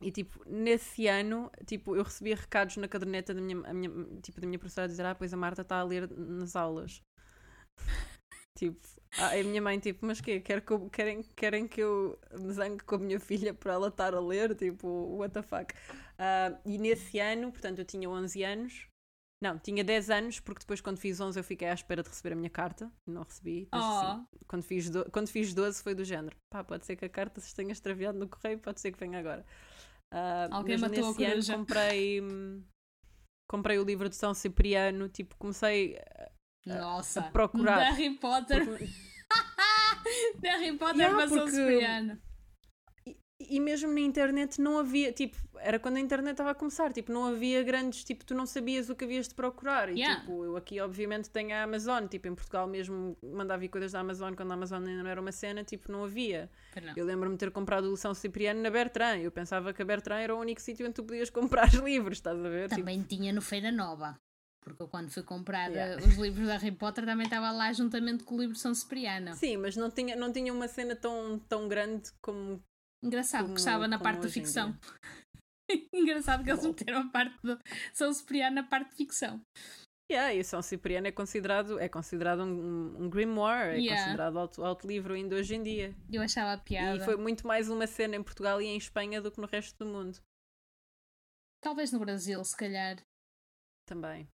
[0.02, 4.46] E tipo, nesse ano, tipo, eu recebia recados na caderneta da minha, minha, tipo, da
[4.46, 7.02] minha professora a dizer, ah, pois a Marta está a ler nas aulas.
[8.58, 8.80] tipo,
[9.18, 10.40] a minha mãe, tipo, mas quê?
[10.40, 13.88] Quer que eu- querem, querem que eu me zangue com a minha filha para ela
[13.88, 14.54] estar a ler?
[14.54, 15.74] Tipo, what the fuck?
[16.18, 18.89] Ah, e nesse ano, portanto, eu tinha 11 anos.
[19.42, 22.32] Não, tinha 10 anos, porque depois quando fiz 11 eu fiquei à espera de receber
[22.34, 22.92] a minha carta.
[23.08, 23.68] Não recebi.
[23.74, 24.22] Oh.
[24.46, 26.36] quando, fiz do- quando fiz 12 foi do género.
[26.52, 29.18] Pá, pode ser que a carta se tenha extraviado no correio, pode ser que venha
[29.18, 29.44] agora.
[30.12, 31.56] Ah, Alguém mas matou a nesse ano coruja.
[31.56, 32.20] comprei,
[33.50, 35.96] comprei o livro de São Cipriano, tipo, comecei
[36.66, 37.22] Nossa.
[37.22, 37.78] procurar.
[37.78, 38.66] De Harry Potter.
[38.66, 38.88] porque-
[40.44, 42.20] Harry Potter Yeah, passou porque- Cipriano.
[43.50, 47.12] E, mesmo na internet não havia, tipo, era quando a internet estava a começar, tipo,
[47.12, 49.88] não havia grandes, tipo, tu não sabias o que havias de procurar.
[49.90, 50.20] E Yeah.
[50.20, 54.00] tipo, eu aqui obviamente tenho a Amazon, tipo, em Portugal mesmo mandava vir coisas da
[54.00, 56.50] Amazon quando a Amazon ainda não era uma cena, tipo, não havia.
[56.80, 56.92] Não.
[56.96, 59.18] Eu lembro-me de ter comprado o São Cipriano na Bertrand.
[59.20, 61.28] Eu pensava que a Bertrand era o único sítio onde tu podias
[61.68, 62.68] comprar livros, estás a ver?
[62.68, 64.16] Tipo, Também tinha no Feira Nova.
[64.62, 65.94] Porque eu quando fui comprar Yeah.
[66.02, 68.74] eh, os livros de Harry Potter também estava lá juntamente com o livro de São
[68.74, 69.34] Cipriano.
[69.34, 72.62] sim, mas não tinha, não tinha uma cena tão, tão grande como.
[73.02, 74.76] Engraçado Como- que estava na parte da ficção.
[75.94, 77.58] Engraçado que eles meteram a parte do
[77.94, 79.40] São Cipriano na parte de ficção.
[80.10, 84.02] Yeah, e São Cipriano é considerado, é considerado um, um grimoire, é Yeah.
[84.02, 85.94] considerado auto, auto-livro ainda hoje em dia.
[86.12, 86.96] Eu achava a piada.
[86.96, 89.78] E foi muito mais uma cena em Portugal e em Espanha do que no resto
[89.78, 90.18] do mundo.
[91.62, 93.00] Talvez no Brasil, se calhar.
[93.86, 94.26] Também.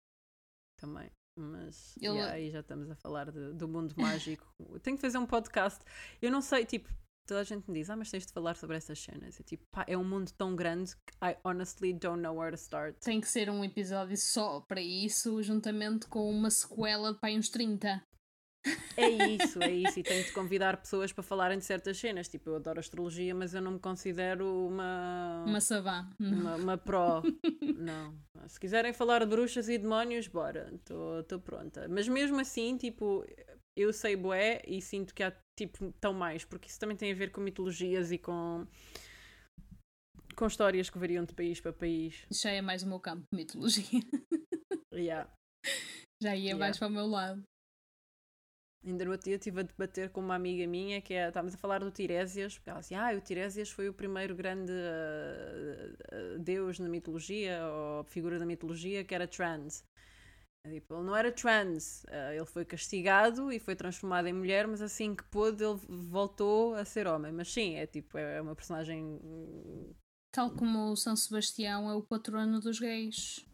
[0.80, 1.10] Também.
[1.38, 4.46] Mas Eu- yeah, aí já estamos a falar de- do mundo mágico.
[4.82, 5.84] Tenho que fazer um podcast.
[6.22, 6.88] Eu não sei, tipo,
[7.26, 9.38] toda a gente me diz, ah, mas tens de falar sobre essas cenas.
[9.38, 12.60] Eu, tipo, pá, é um mundo tão grande que I honestly don't know where to
[12.60, 12.96] start.
[13.00, 17.48] Tem que ser um episódio só para isso, juntamente com uma sequela de pai uns
[17.48, 18.02] 30.
[18.96, 20.00] É isso, é isso.
[20.00, 22.28] E tenho de convidar pessoas para falarem de certas cenas.
[22.28, 25.44] Tipo, eu adoro astrologia, mas eu não me considero uma.
[25.46, 26.08] Uma savá.
[26.18, 27.22] Uma, uma pró.
[27.76, 28.14] Não.
[28.48, 30.72] Se quiserem falar de bruxas e demónios, bora.
[30.74, 31.86] Estou pronta.
[31.88, 33.24] Mas mesmo assim, tipo,
[33.76, 36.44] eu sei bué e sinto que há, tipo, tão mais.
[36.44, 38.66] Porque isso também tem a ver com mitologias e com...
[40.34, 42.26] Com histórias que variam de país para país.
[42.30, 44.00] Já é mais o meu campo de mitologia.
[44.92, 45.30] Yeah.
[46.22, 46.58] Já ia Yeah.
[46.58, 47.42] mais para o meu lado.
[48.86, 51.58] Ainda no outro dia estive a debater com uma amiga minha que é, estávamos a
[51.58, 56.38] falar do Tiresias, porque ela dizia, ah, o Tiresias foi o primeiro grande ah, ah,
[56.38, 59.84] deus na mitologia, ou figura da mitologia, que era trans.
[60.66, 64.66] Eu digo, ele não era trans, ah, ele foi castigado e foi transformado em mulher,
[64.66, 67.30] mas assim que pôde ele voltou a ser homem.
[67.32, 69.20] Mas sim, é tipo, é uma personagem...
[70.32, 73.46] Tal como o São Sebastião é o patrono dos gays.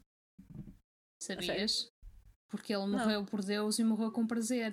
[1.22, 1.88] Sabias?
[2.50, 2.98] Porque ele Não.
[2.98, 4.72] morreu por Deus e morreu com prazer.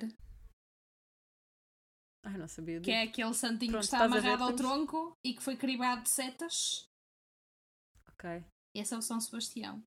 [2.24, 3.12] Ai, não sabia Que é disso.
[3.12, 6.88] aquele santinho Pronto, que está amarrado ao tronco e que foi cribado de setas.
[8.14, 8.44] Ok.
[8.74, 9.84] Esse é o São Sebastião.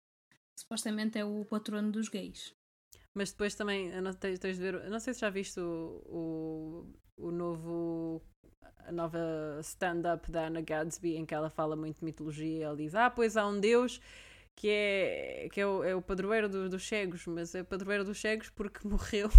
[0.59, 2.55] Supostamente é o patrono dos gays.
[3.15, 7.27] Mas depois também, não, tens, tens de ver, não sei se já viste o, o,
[7.27, 8.23] o novo,
[8.87, 9.19] a nova
[9.63, 12.65] stand-up da Anna Gadsby, em que ela fala muito de mitologia.
[12.67, 14.01] Ela diz: Ah, pois há um Deus
[14.55, 18.05] que é, que é, o, é o padroeiro do- dos cegos, mas é o padroeiro
[18.05, 19.31] dos cegos porque morreu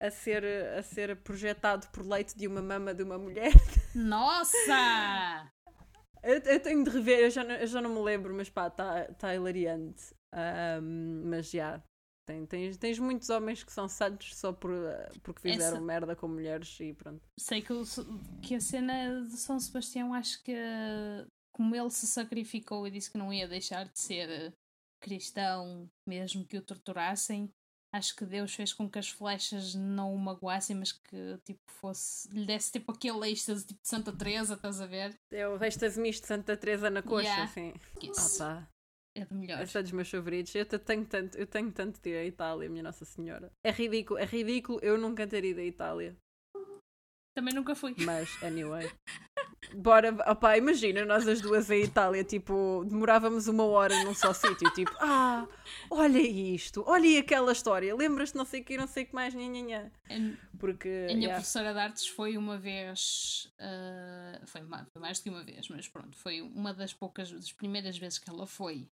[0.00, 0.44] a ser,
[0.78, 3.52] a ser projetado por leite de uma mama de uma mulher.
[3.94, 5.50] Nossa!
[6.22, 8.68] Eu, eu tenho de rever, eu já não, eu já não me lembro, mas pá,
[8.68, 10.14] está tá hilariante.
[10.32, 11.82] Ahm, mas já,
[12.26, 16.14] tem, tens, tens muitos homens que são santos só por, ah, porque fizeram Essa- merda
[16.16, 17.20] com mulheres e pronto.
[17.38, 17.84] Sei que, o-
[18.42, 20.54] que a cena de São Sebastião, acho que
[21.54, 24.52] como ele se sacrificou e disse que não ia deixar de ser eh,
[25.02, 27.50] cristão, mesmo que o torturassem,
[27.94, 32.28] acho que Deus fez com que as flechas não o magoassem, mas que tipo fosse,
[32.30, 35.14] lhe desse tipo aquele êxtase tipo de Santa Teresa, estás a ver?
[35.30, 37.44] É o êxtase misto de Santa Teresa na coxa, Yeah.
[37.44, 37.72] assim.
[37.76, 38.68] Ah Isso pá,
[39.16, 39.60] é de melhor.
[39.62, 40.54] esse é dos meus favoritos.
[40.54, 43.52] Eu te- tenho tanto, eu tenho tanto de ir à Itália, minha Nossa Senhora.
[43.64, 46.16] É ridículo, é ridículo eu nunca ter ido à Itália.
[47.34, 47.94] Também nunca fui.
[47.98, 48.90] Mas, anyway.
[49.74, 54.70] bora, opá, imagina nós as duas em Itália, tipo, demorávamos uma hora num só sítio,
[54.70, 55.46] tipo, ah,
[55.90, 59.34] olha isto, olha aquela história, lembras-te não sei o que, não sei o que mais,
[59.34, 59.90] nhanhanhã.
[60.58, 63.52] Porque, a minha yeah, professora de artes foi uma vez.
[63.58, 67.30] ah, foi, ma- foi mais do que uma vez, mas pronto, foi uma das poucas,
[67.30, 68.88] das primeiras vezes que ela foi.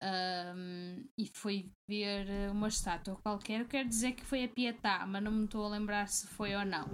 [0.00, 3.60] Ahm, e foi ver uma estátua qualquer.
[3.62, 6.54] Eu quero dizer que foi a Pietà, mas não me estou a lembrar se foi
[6.54, 6.86] ou não.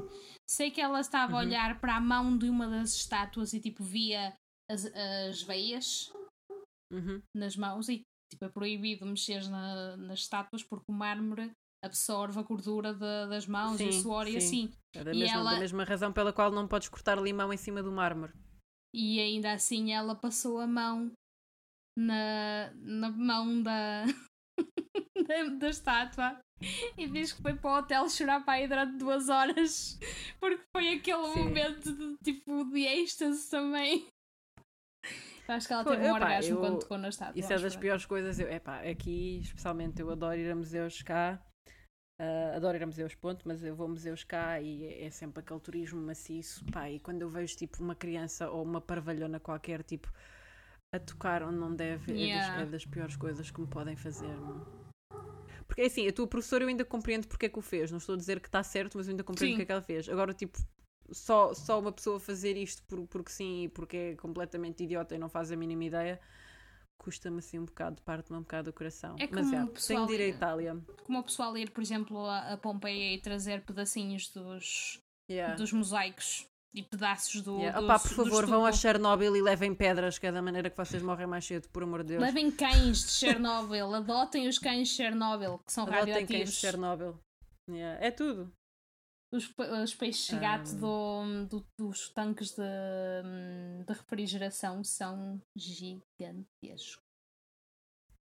[0.49, 1.47] Sei que ela estava a Uhum.
[1.47, 4.35] olhar para a mão de uma das estátuas e tipo via
[4.71, 6.11] as, as veias
[6.91, 11.51] uhum, nas mãos e tipo, é proibido mexer na, nas estátuas porque o mármore
[11.85, 14.37] absorve a gordura da- das mãos e o Sim, suor e sim.
[14.39, 14.73] assim.
[14.95, 17.59] é da E mesma, ela- da mesma razão pela qual não podes cortar limão em
[17.59, 18.33] cima do mármore.
[18.95, 21.13] E ainda assim ela passou a mão
[21.97, 24.05] na, na mão da,
[25.27, 26.39] da, da estátua
[26.97, 29.99] e diz que foi para o hotel chorar para aí durante duas horas
[30.41, 31.39] porque foi aquele Sim.
[31.45, 34.07] momento de tipo de êxtase também.
[35.47, 37.39] Eu acho que ela Foi- teve um epá, orgasmo eu- quando tocou na estátua.
[37.39, 38.39] Isso é das piores coisas.
[38.39, 41.39] Eu, epá, aqui, especialmente, eu adoro ir a museus cá.
[42.19, 45.11] Ah, adoro ir a museus, ponto, mas eu vou a museus cá e é, é
[45.11, 46.65] sempre aquele turismo maciço.
[46.73, 50.11] Pá, e quando eu vejo tipo uma criança ou uma parvalhona qualquer, tipo,
[50.95, 52.55] a tocar onde não deve, é, Yeah.
[52.59, 54.29] das, é das piores coisas que me podem fazer.
[54.29, 54.65] meu.
[55.67, 57.91] Porque é assim, a tua professora eu ainda compreendo porque é que o fez.
[57.91, 59.55] Não estou a dizer que está certo, mas eu ainda compreendo Sim.
[59.55, 60.09] porque é que ela fez.
[60.09, 60.59] Agora, tipo,
[61.11, 65.19] só, só uma pessoa fazer isto por, porque sim e porque é completamente idiota e
[65.19, 66.21] não faz a mínima ideia,
[66.99, 69.17] custa-me assim um bocado, parte-me um bocado do coração.
[69.19, 70.77] É Mas como é, o pessoal tenho de ir à Itália.
[71.05, 75.57] Como o pessoal ir, por exemplo, a, a Pompeia e trazer pedacinhos dos, Yeah.
[75.57, 77.59] dos mosaicos e pedaços do.
[77.59, 77.81] Yeah.
[77.81, 78.73] do por do favor, vão a.
[78.73, 82.03] Chernobyl e levem pedras, que é da maneira que vocês morrem mais cedo, por amor
[82.03, 82.23] de Deus.
[82.23, 86.57] Levem cães de Chernobyl, adotem os cães de Chernobyl, que são Adotem cães de.
[86.57, 87.19] Chernobyl.
[87.71, 88.05] Yeah.
[88.05, 88.53] É tudo.
[89.33, 89.53] Os,
[89.83, 90.79] os peixes gato Ah.
[90.79, 92.63] do, do- dos tanques de,
[93.85, 96.99] de refrigeração são gigantescos.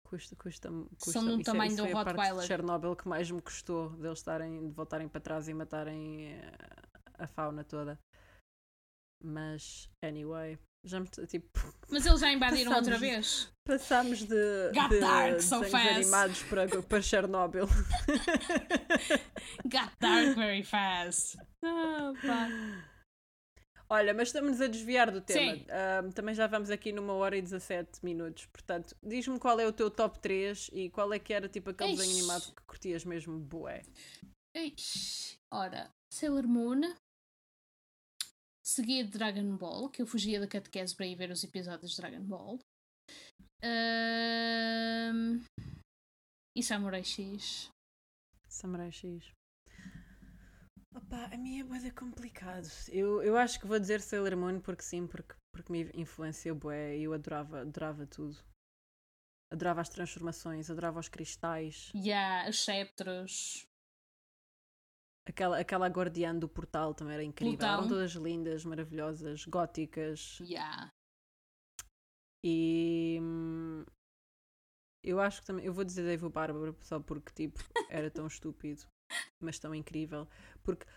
[0.04, 0.86] Custa, custa-me.
[1.00, 2.42] Custa São do Isso é- tamanho isso de um foi a parte Rottweiler.
[2.42, 6.52] de Chernobyl que mais me custou deles estarem, de voltarem para trás e matarem eh,
[7.20, 8.00] a fauna toda.
[9.22, 13.52] Mas, anyway, já me tipo, Mas eles já invadiram outra vez.
[13.66, 15.90] passámos de, Got de dark so fast.
[15.90, 17.68] animados para, para Chernobyl.
[19.66, 21.38] Got dark very fast.
[21.62, 22.48] Pá.
[23.92, 25.54] Olha, mas estamos a desviar do tema.
[25.70, 28.46] Ahm, também já vamos aqui numa hora e 17 minutos.
[28.46, 31.96] Portanto, diz-me qual é o teu top 3 e qual é que era tipo aquele
[31.96, 33.82] desenho animado que curtias mesmo, bué.
[34.56, 36.82] Ixi, Ora, Sailor Moon.
[38.70, 41.98] Seguido de Dragon Ball, que eu fugia da catequese para ir ver os episódios de
[41.98, 42.60] Dragon Ball.
[43.64, 45.44] Ahm,
[46.56, 47.72] E Samurai X.
[48.48, 49.32] Samurai X.
[50.94, 52.68] Opa, a minha é bué complicado.
[52.90, 56.96] Eu, eu acho que vou dizer Sailor Moon porque sim, porque, porque me influenciou bué
[56.96, 58.38] e eu adorava, adorava tudo.
[59.52, 61.92] Adorava as transformações, adorava os cristais.
[61.96, 63.68] Yeah, os Sceptros.
[65.30, 67.56] Aquela, aquela guardiã do portal também era incrível.
[67.58, 67.78] Plutão.
[67.78, 70.40] Eram todas lindas, maravilhosas, góticas.
[70.40, 70.90] Yeah.
[72.44, 73.86] E hum,
[75.04, 75.66] eu acho que também.
[75.66, 77.60] Eu vou dizer Dave o Bárbaro só porque tipo
[77.90, 78.88] era tão estúpido,
[79.40, 80.28] mas tão incrível.
[80.64, 80.88] Porque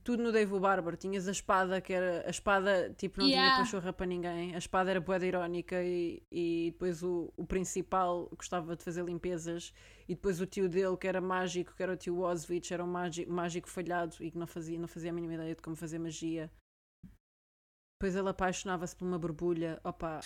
[0.00, 2.26] tudo no Dave o Bárbaro tinhas a espada que era.
[2.26, 3.54] A espada tipo não Yeah.
[3.54, 4.54] tinha pachorra para ninguém.
[4.54, 9.72] A espada era boeda irónica e, e depois o, o principal gostava de fazer limpezas.
[10.08, 12.86] E depois o tio dele, que era mágico, que era o tio Oswich, era um
[12.88, 15.98] mágico, mágico falhado e que não fazia, não fazia a mínima ideia de como fazer
[15.98, 16.50] magia.
[18.00, 19.78] Depois ele apaixonava-se por uma borbulha.
[19.84, 20.20] Opa,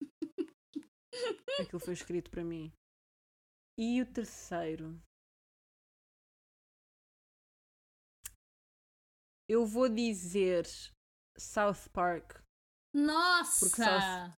[1.60, 2.72] aquilo foi escrito para mim.
[3.76, 5.00] E o terceiro.
[9.50, 10.64] Eu vou dizer
[11.36, 12.38] South Park.
[12.94, 13.58] Nossa!
[13.66, 14.32] Porque South-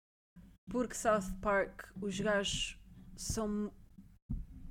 [0.70, 2.78] Porque South Park, os gajos
[3.16, 3.72] são.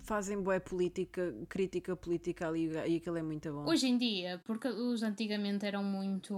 [0.04, 3.70] fazem boa política, crítica política ali e aquilo é muito bom.
[3.70, 6.34] Hoje em dia, porque os antigamente eram muito.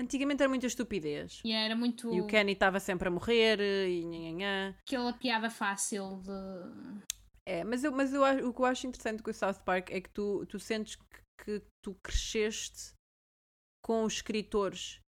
[0.00, 1.40] Antigamente era muita estupidez.
[1.44, 2.12] Yeah, era muito.
[2.12, 4.74] E o Kenny estava sempre a morrer e nhanhanhã.
[4.84, 7.04] Aquela piada fácil de.
[7.46, 10.00] É, mas, eu, mas eu, o que eu acho interessante com o South Park é
[10.00, 11.04] que tu, tu sentes que,
[11.44, 12.95] que tu cresceste
[13.86, 15.00] com os escritores.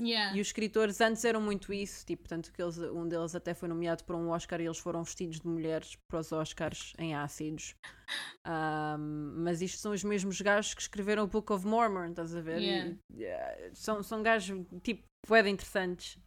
[0.00, 0.36] Yeah.
[0.36, 3.68] E os escritores antes eram muito isso, tipo, tanto que eles, um deles até foi
[3.68, 7.76] nomeado para um Oscar e eles foram vestidos de mulheres para os Oscars em ácidos.
[8.44, 12.40] Ahm, mas isto são os mesmos gajos que escreveram o Book of Mormon, estás a
[12.40, 12.58] ver?
[12.58, 12.96] Yeah.
[13.14, 16.18] E, eh, são, são gajos, tipo, de interessantes.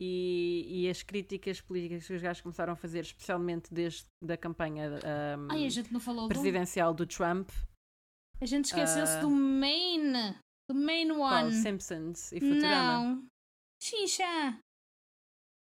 [0.00, 5.00] E, e as críticas políticas que os gajos começaram a fazer, especialmente desde da campanha
[5.02, 5.68] ahm, Ai,
[5.98, 6.28] falou do.
[6.28, 7.48] presidencial do Trump,
[8.40, 9.20] A gente esqueceu-se Ah.
[9.20, 10.36] do main.
[10.68, 11.44] Do main qual?
[11.44, 11.52] one.
[11.54, 12.92] Simpsons e Futurama.
[13.04, 13.26] Não.
[13.82, 14.58] Xixa!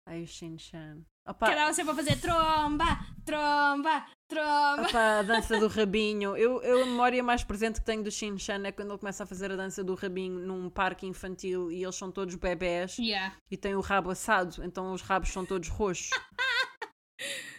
[0.07, 1.03] Ai, o Shin-Chan.
[1.27, 2.85] Que andava sempre a fazer tromba,
[3.25, 4.83] tromba, tromba.
[4.83, 6.37] opa, a dança do rabinho.
[6.37, 9.27] Eu, eu, a memória mais presente que tenho do Shin-Chan é quando ele começa a
[9.27, 13.35] fazer a dança do rabinho num parque infantil e eles são todos bebés Yeah.
[13.51, 16.11] e têm o rabo assado, então os rabos são todos roxos.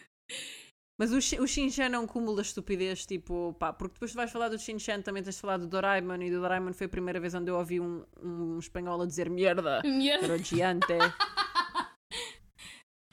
[0.98, 4.32] Mas o, o Shin-Chan é um cúmulo da estupidez, tipo, pá, porque depois tu vais
[4.32, 7.20] falar do Shin-Chan, também tens de falar do Doraemon, e do Doraemon foi a primeira
[7.20, 9.82] vez onde eu ouvi um, um espanhol a dizer merda.
[9.84, 10.88] Mira, Era o Giante.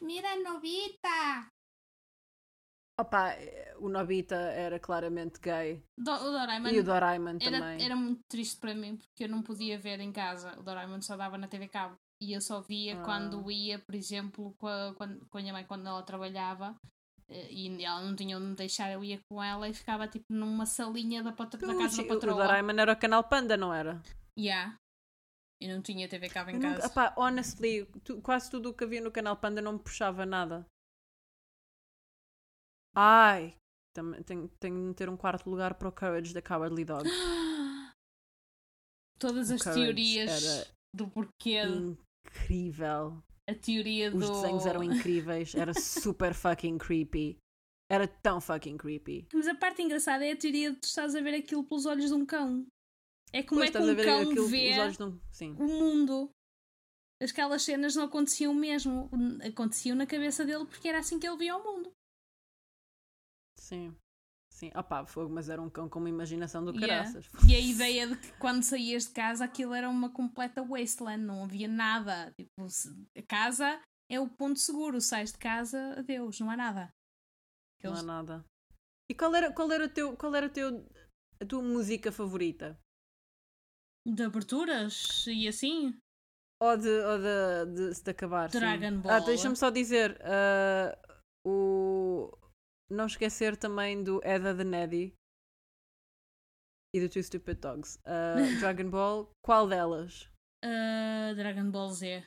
[0.00, 1.48] mira Novita!
[3.00, 3.34] Opa,
[3.78, 5.82] o Nobita era claramente gay.
[5.98, 7.84] Do, o Doraemon E o Doraemon era, também.
[7.84, 10.56] era muito triste para mim porque eu não podia ver em casa.
[10.60, 11.96] O Doraemon só dava na TV Cabo.
[12.20, 13.02] E eu só via Ah.
[13.02, 16.76] quando ia, por exemplo, com a, quando, com a minha mãe quando ela trabalhava.
[17.50, 20.66] E ela não tinha onde me deixar, eu ia com ela e ficava tipo numa
[20.66, 22.34] salinha da, patro- da O casa da o patroa.
[22.42, 24.02] Doraemon era o canal Panda, não era?
[24.38, 24.76] Yeah.
[25.60, 26.86] Eu não tinha TV Cabo em nunca, casa.
[26.88, 30.66] opá, honestly, tu- quase tudo o que havia no canal Panda não me puxava nada.
[32.94, 33.56] Ai,
[33.94, 37.04] também tenho, tenho de meter um quarto lugar para o Courage da Cowardly Dog.
[39.18, 41.62] Todas O as Courage teorias do porquê.
[41.62, 43.22] incrível.
[43.48, 44.18] A teoria do.
[44.18, 47.38] Os desenhos eram incríveis, era super fucking creepy.
[47.90, 49.26] Era tão fucking creepy.
[49.34, 52.06] Mas a parte engraçada é a teoria de tu estás a ver aquilo pelos olhos
[52.06, 52.66] de um cão.
[53.32, 55.20] É como Depois é que um cão aquilo, vê um.
[55.58, 56.30] O mundo.
[57.20, 59.10] Aquelas cenas não aconteciam mesmo.
[59.46, 61.92] Aconteciam na cabeça dele porque era assim que ele via o mundo.
[63.58, 63.94] Sim.
[64.62, 64.70] Sim.
[64.76, 67.02] Opá, fogo, mas era um cão com uma imaginação do Yeah.
[67.02, 67.28] caraças.
[67.48, 71.42] E a ideia de que quando saías de casa aquilo era uma completa wasteland, não
[71.44, 72.32] havia nada.
[72.36, 72.66] Tipo,
[73.18, 76.80] a casa é o ponto seguro, sais de casa, adeus, não há nada.
[77.82, 78.44] Não há Aqueles- nada.
[79.10, 80.68] E qual era, qual era, o teu, qual era o teu,
[81.40, 82.78] a tua música favorita?
[84.06, 85.92] De aberturas e assim?
[86.60, 88.48] Ou de, ou de, de, de acabar?
[88.50, 88.60] sim.
[88.60, 89.24] Dragon Ah, Ball.
[89.26, 90.20] deixa-me só dizer.
[90.24, 90.96] ah,
[91.44, 92.30] o...
[92.92, 95.14] Não esquecer também do Eda the Neddy
[96.94, 97.98] e do Two Stupid Dogs.
[98.04, 100.28] Ah, Dragon Ball, qual delas?
[100.62, 102.24] Ah, Dragon Ball Z.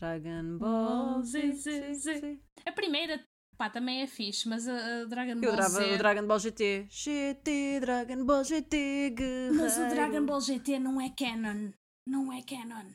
[0.00, 2.40] Dragon Ball Z, Z, Z.
[2.66, 3.24] A primeira,
[3.56, 5.94] pá, também é fixe, mas a, a Dragon Eu Ball adorava Z.
[5.94, 6.86] o Dragon Ball GT.
[6.90, 9.54] GT, Dragon Ball GT, guerreiro.
[9.54, 11.70] Mas o Dragon Ball GT não é canon.
[12.06, 12.90] Não é canon.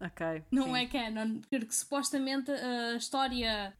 [0.00, 0.44] Ok.
[0.52, 0.76] Não sim.
[0.76, 1.40] é canon.
[1.50, 3.76] Porque supostamente a história.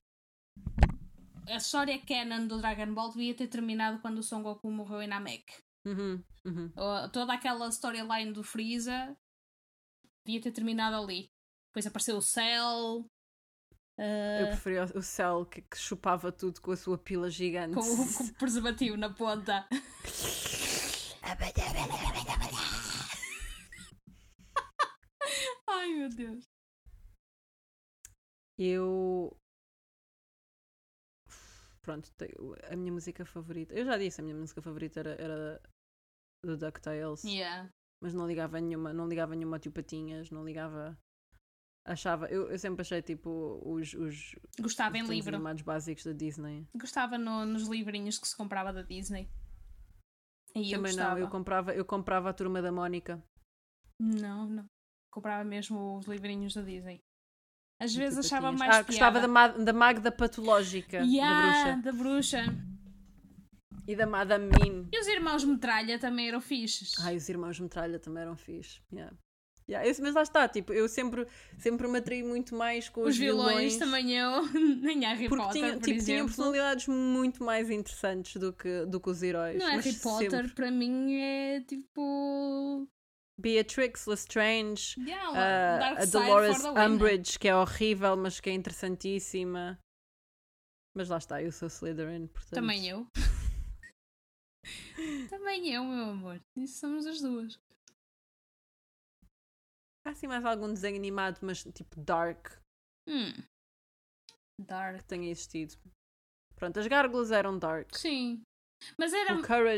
[1.49, 5.07] A história canon do Dragon Ball devia ter terminado quando o Son Goku morreu em
[5.07, 5.45] Namek.
[5.85, 6.73] Uhum, uhum.
[7.13, 9.17] Toda aquela storyline do Freeza
[10.25, 11.31] devia ter terminado ali.
[11.71, 13.09] Depois apareceu o Cell.
[13.99, 17.75] Eu ah, preferia o Cell que, que chupava tudo com a sua pila gigante.
[17.75, 19.67] com, o- com o preservativo na ponta.
[25.69, 26.45] Ai meu Deus.
[28.59, 29.37] Eu.
[31.87, 32.11] Pronto,
[32.69, 33.73] a minha música favorita.
[33.73, 35.63] Eu já disse, a minha música favorita era, era
[36.45, 37.23] do DuckTales.
[37.23, 37.71] Yeah.
[38.03, 40.99] Mas não ligava a nenhuma, não ligava a nenhuma tio Patinhas, não ligava.
[41.87, 42.27] Achava.
[42.27, 45.37] Eu, eu sempre achei tipo os, os Gostava em desenhos livro.
[45.37, 46.67] animados básicos da Disney.
[46.77, 49.31] Gostava no- nos livrinhos que se comprava da Disney.
[50.57, 53.23] E Também não, eu comprava, eu comprava a turma da Mónica.
[54.01, 54.67] Não, não.
[55.13, 56.99] Comprava mesmo os livrinhos da Disney.
[57.79, 61.83] Às do vezes achava mais Ah, gostava da, ma da Magda Patológica, Yeah, da bruxa.
[61.83, 62.57] da bruxa.
[63.87, 64.89] E da Madame Mim.
[64.93, 66.95] E os irmãos Metralha também eram fixes.
[67.01, 68.81] Ai, os irmãos Metralha também eram fixe.
[68.93, 69.15] Yeah.
[69.69, 71.27] Yeah, esse, mas lá está, tipo, eu sempre,
[71.59, 74.43] sempre me atraí muito mais com os, os vilões, também eu.
[74.81, 76.27] Nem Harry Porque Potter, tinha, por tipo, tinham exemplo.
[76.27, 79.59] personalidades muito mais interessantes do que, do que os heróis.
[79.59, 80.53] Não, mas Harry Potter sempre.
[80.55, 82.89] para mim é tipo.
[83.39, 86.65] Beatrix Lestrange, Yeah, a- Dark a Dolores.
[86.65, 89.79] Umbridge, que é horrível, mas que é interessantíssima.
[90.97, 92.55] Mas lá está, eu sou Slytherin, portanto.
[92.55, 93.07] Também eu.
[95.29, 96.41] também eu, meu amor.
[96.57, 97.59] Isso somos as duas.
[100.07, 102.49] Há assim mais algum desenho animado, mas tipo dark,
[103.09, 103.33] Hum.
[104.59, 104.99] Dark.
[104.99, 105.75] que tenha existido.
[106.55, 107.95] Pronto, as gárgulas eram dark.
[107.95, 108.43] Sim.
[108.99, 109.29] Mas era,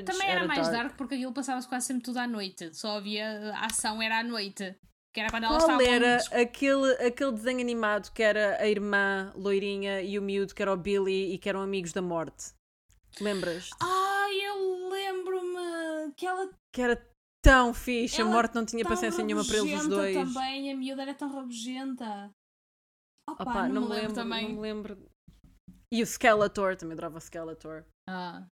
[0.05, 0.83] também era, mais dark.
[0.83, 0.97] dark.
[0.97, 2.75] porque aquilo passava-se quase sempre tudo à noite.
[2.75, 4.77] Só havia a ação era à noite.
[5.15, 5.81] Que era quando Qual estavam.
[5.87, 10.61] era des- aquele, aquele desenho animado que era a irmã loirinha e o miúdo que
[10.61, 12.53] era o Billy e que eram amigos da morte?
[13.21, 13.71] Lembras?
[13.81, 17.07] Ai, eu lembro-me que ela Que era
[17.43, 20.15] tão fixe, Ela a morte não tinha paciência nenhuma para eles os dois.
[20.15, 22.31] também, a miúda era tão rabugenta.
[23.31, 24.49] Opa, Opa, não, não, me lembro, também.
[24.49, 25.11] não me lembro.
[25.93, 27.85] E o Skeletor, também adorava Skeletor.
[28.09, 28.47] Ah.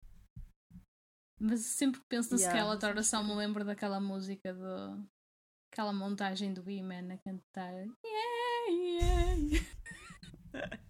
[1.38, 2.58] Mas sempre que penso no Yeah.
[2.58, 5.06] Skeletor, eu só me lembro daquela música do
[5.72, 7.72] Aquela montagem do E-Man a cantar.
[8.04, 9.66] Yeah, yeah.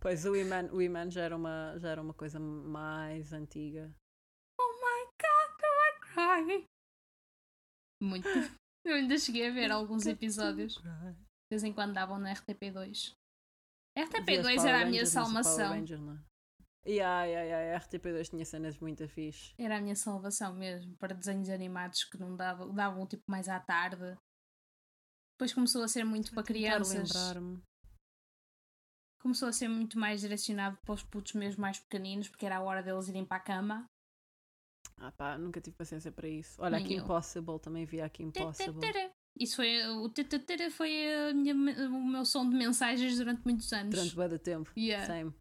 [0.00, 3.94] Pois o Iman, o já, era uma, já era uma coisa mais antiga.
[4.58, 6.66] Oh my god, do I cry?
[8.02, 8.26] Muito.
[8.86, 10.76] Eu ainda cheguei a ver alguns episódios.
[10.76, 13.12] De vez em quando davam na RTP2.
[13.94, 15.74] Vias RTP2 Power era a minha Rangers, salvação.
[15.74, 16.29] É?
[16.86, 19.52] Yeah, yeah, yeah, a RTP2 tinha cenas muito fixe.
[19.58, 20.96] Era a minha salvação mesmo.
[20.96, 24.16] Para desenhos animados que não davam, davam tipo mais à tarde.
[25.34, 27.10] Depois começou a ser muito para crianças.
[29.20, 32.62] Começou a ser muito mais direcionado para os putos mesmo mais pequeninos, porque era a
[32.62, 33.86] hora deles irem para a cama.
[34.96, 36.60] Ah pá, nunca tive paciência para isso.
[36.60, 37.04] Olha, Nem aqui eu.
[37.04, 38.80] Impossible, também vi aqui Impossible.
[39.38, 40.90] Isso foi o tetera foi
[41.34, 43.94] minha, o meu som de mensagens durante muitos anos.
[43.94, 44.70] Durante bué de tempo.
[44.76, 45.06] Yeah.
[45.06, 45.34] Same.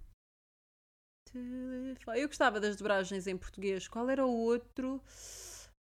[1.31, 2.19] Telefone.
[2.19, 3.87] Eu gostava das dobragens em português.
[3.87, 5.01] Qual era o outro?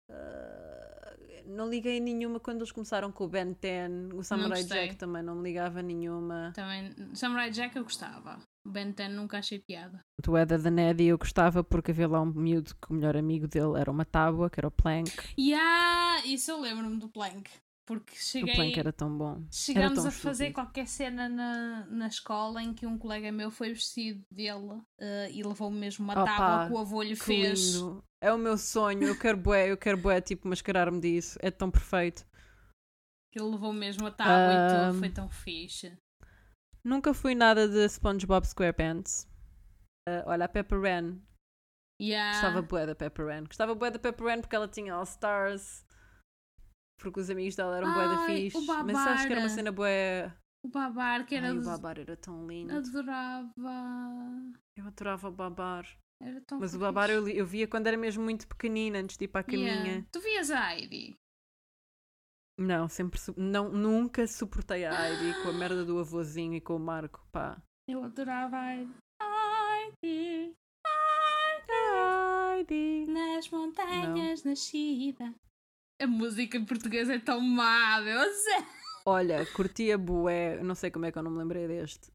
[0.10, 1.16] Ah,
[1.46, 4.14] não liguei nenhuma quando eles começaram com o Ben 10.
[4.14, 4.64] O Samurai.
[4.64, 6.52] Jack também não me ligava nenhuma.
[6.56, 8.40] Também, Samurai Jack eu gostava.
[8.66, 10.00] O Ben 10 nunca achei piada.
[10.22, 13.48] Do Eda da Neddy eu gostava porque havia lá um miúdo que o melhor amigo
[13.48, 15.12] dele era uma tábua, que era o Plank.
[15.38, 17.50] Yeah, isso eu lembro-me do Plank.
[17.88, 18.56] Porque O cheguei.
[18.56, 19.44] Plank era tão bom.
[19.52, 20.54] Chegámos tão a fazer estúpido.
[20.56, 25.44] qualquer cena na, na escola em que um colega meu foi vestido dele eh, e
[25.44, 27.76] levou mesmo uma Opa, tábua que o avô lhe fez.
[27.76, 28.04] lindo.
[28.24, 29.04] É o meu sonho.
[29.04, 31.38] Eu quero bué, eu quero bué, tipo, mascarar-me disso.
[31.44, 32.26] É tão perfeito.
[33.36, 35.00] Ele levou mesmo a tábua e tudo.
[35.00, 35.96] Foi tão fixe.
[36.84, 39.28] Nunca fui nada de SpongeBob SquarePants.
[40.08, 41.22] Ah, olha, a Pepper Wren.
[42.02, 42.34] Yeah.
[42.34, 43.44] Gostava bué da Pepper Wren.
[43.44, 45.86] Gostava bué da Pepper Wren porque ela tinha All Stars.
[47.00, 48.66] Porque os amigos dela eram bué da fixe.
[48.86, 50.34] Mas acho que era uma cena bué...
[50.66, 51.50] O Babar, que era.
[51.50, 52.76] Ai, o Babar era tão lindo.
[52.76, 53.52] Adorava.
[54.76, 55.86] Eu adorava o Babar.
[56.20, 56.80] Era tão Mas o.
[56.80, 59.74] Babar eu, eu via quando era mesmo muito pequenina, antes de ir para a caminha.
[59.74, 60.08] Yeah.
[60.12, 61.16] Tu vias a Heidi?
[62.58, 63.20] Não, sempre...
[63.38, 67.24] Não, nunca suportei a Heidi com a merda do avôzinho e com o Marco.
[67.32, 67.62] Pá.
[67.88, 68.92] Eu adorava a Heidi.
[70.02, 70.56] Heidi.
[72.58, 73.12] Heidi.
[73.12, 75.32] Nas montanhas nascida.
[76.02, 78.20] A música em português é tão má, meu.
[79.06, 82.12] Olha, curtia bué, não sei como é que eu não me lembrei deste.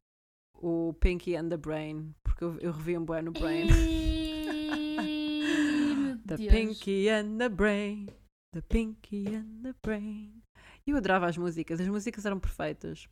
[0.55, 3.67] O Pinky and the Brain, porque eu, eu revi um bué no Brain.
[3.73, 5.31] Ei,
[6.27, 6.51] The Deus.
[6.51, 8.07] Pinky and the Brain,
[8.53, 10.43] the Pinky and the Brain.
[10.85, 13.07] Eu adorava as músicas, as músicas eram perfeitas.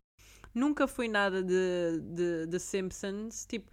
[0.54, 3.72] Nunca fui nada de, de, de Simpsons, tipo,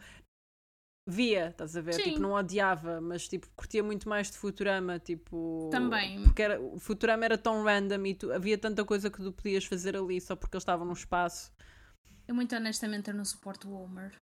[1.09, 1.95] via, estás a ver?
[1.95, 2.03] Sim.
[2.03, 5.69] Tipo, não odiava, mas tipo, curtia muito mais de Futurama, tipo...
[5.71, 6.23] Também.
[6.25, 9.65] Porque era, o Futurama era tão random e tu- havia tanta coisa que tu podias
[9.65, 11.53] fazer ali só porque eles estavam no espaço.
[12.27, 14.17] Eu muito honestamente eu não suporto o Homer.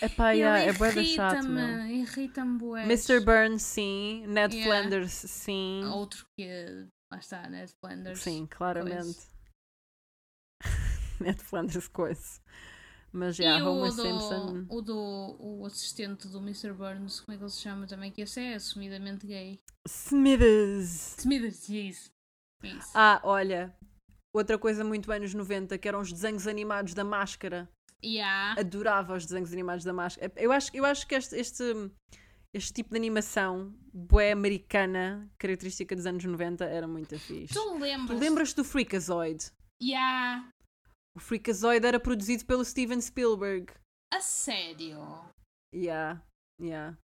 [0.00, 1.86] Epá, yeah, é bué da chato, meu.
[1.86, 2.84] irrita-me bué.
[2.84, 3.18] Mr.
[3.18, 4.24] Burns, sim.
[4.28, 4.64] Ned Yeah.
[4.80, 5.84] Flanders, sim.
[5.86, 8.20] Outro que, lá está, Ned Flanders.
[8.20, 9.18] Sim, claramente.
[11.20, 12.40] Ned Flanders, coisa.
[13.12, 14.66] Mas já, e Homer o do, Simpson.
[14.70, 16.72] o do o assistente do Mr.
[16.72, 18.10] Burns, como é que ele se chama também?
[18.10, 19.60] Que esse é assumidamente gay.
[19.86, 21.18] Smithers.
[21.18, 22.10] Smithers, isso.
[22.62, 22.90] Isso.
[22.94, 23.76] Ah, olha.
[24.34, 27.68] Outra coisa muito bem nos 90, que eram os desenhos animados da máscara.
[28.02, 28.58] Yeah.
[28.58, 30.32] Adorava os desenhos animados da máscara.
[30.36, 31.90] Eu acho, eu acho que este, este,
[32.54, 37.52] este tipo de animação, bué americana, característica dos anos 90, era muito fixe.
[37.52, 38.18] Tu lembras?
[38.18, 39.52] Tu lembras do Freakazoid?
[39.82, 40.48] Yeah.
[41.16, 43.72] O Freakazoid era produzido pelo Steven Spielberg.
[44.12, 44.98] A sério?
[45.74, 46.22] Yeah,
[46.60, 46.96] yeah.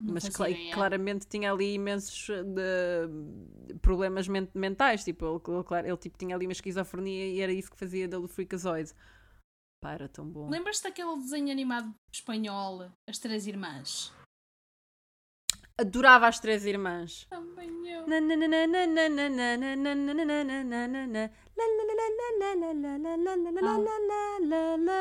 [0.00, 0.74] Não Mas cla- ideia.
[0.74, 5.02] claramente tinha ali imensos uh, de- problemas men- mentais.
[5.04, 8.24] Tipo, ele, claro, ele tipo, tinha ali uma esquizofrenia e era isso que fazia dele
[8.24, 8.92] o Freakazoid.
[9.82, 10.50] Pá, era tão bom.
[10.50, 14.12] Lembras-te daquele desenho animado espanhol, As Três Irmãs?
[15.78, 17.26] Adorava as três irmãs.
[17.28, 18.06] Também eu.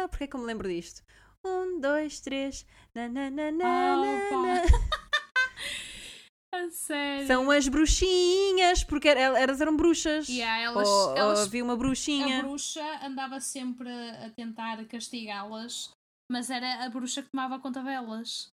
[0.10, 1.02] Porquê é que eu me lembro disto?
[1.46, 2.66] Um, dois, três.
[6.72, 7.28] Sério?
[7.28, 10.28] São as bruxinhas, porque elas eram bruxas.
[10.28, 12.40] Yeah, elas, ou, elas, havia uma bruxinha.
[12.40, 15.92] A bruxa andava sempre a tentar castigá-las,
[16.32, 18.55] mas era a bruxa que tomava conta delas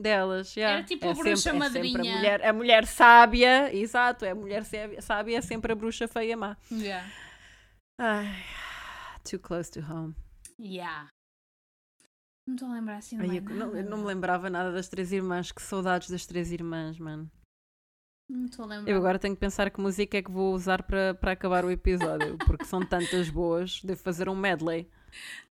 [0.00, 0.54] delas.
[0.56, 0.78] yeah.
[0.78, 2.14] Era tipo é a bruxa sempre, é madrinha.
[2.14, 4.64] a, mulher, a mulher sábia, exato, é a mulher
[5.00, 6.56] sábia, é sempre a bruxa feia má.
[6.70, 7.08] Yeah.
[7.98, 8.44] Ai,
[9.28, 10.14] too close to home.
[10.58, 11.08] Yeah.
[12.46, 13.78] Não estou a lembrar assim Ai, eu, não, nada.
[13.78, 17.28] eu não me lembrava nada das três irmãs, que saudades das três irmãs, mano.
[18.28, 18.90] Não estou a lembrar.
[18.90, 22.36] Eu agora tenho que pensar que música é que vou usar para, acabar o episódio,
[22.38, 24.88] porque são tantas boas, devo fazer um medley.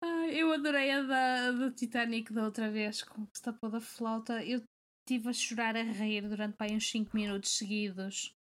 [0.02, 3.80] Ai, eu adorei a da, do Titanic da outra vez, com que se tapou da
[3.80, 4.44] flauta.
[4.44, 4.62] Eu
[5.02, 8.36] estive a chorar a rir durante pá, uns 5 minutos seguidos.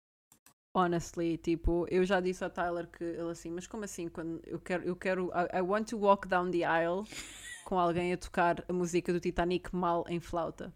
[0.75, 4.07] Honestly, tipo, eu já disse ao Tyler que ele assim, mas como assim?
[4.07, 7.03] Quando eu quero, eu quero, I, I want to walk down the aisle
[7.65, 10.73] com alguém a tocar a música do Titanic mal em flauta.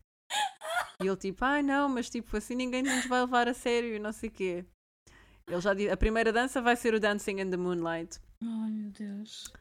[1.01, 3.99] E ele tipo, ai não, mas tipo, assim ninguém nos vai levar a sério e
[3.99, 4.65] não sei o quê.
[5.47, 8.19] Ele já disse, a primeira dança vai ser o Dancing in the Moonlight.
[8.41, 9.51] Ai meu Deus.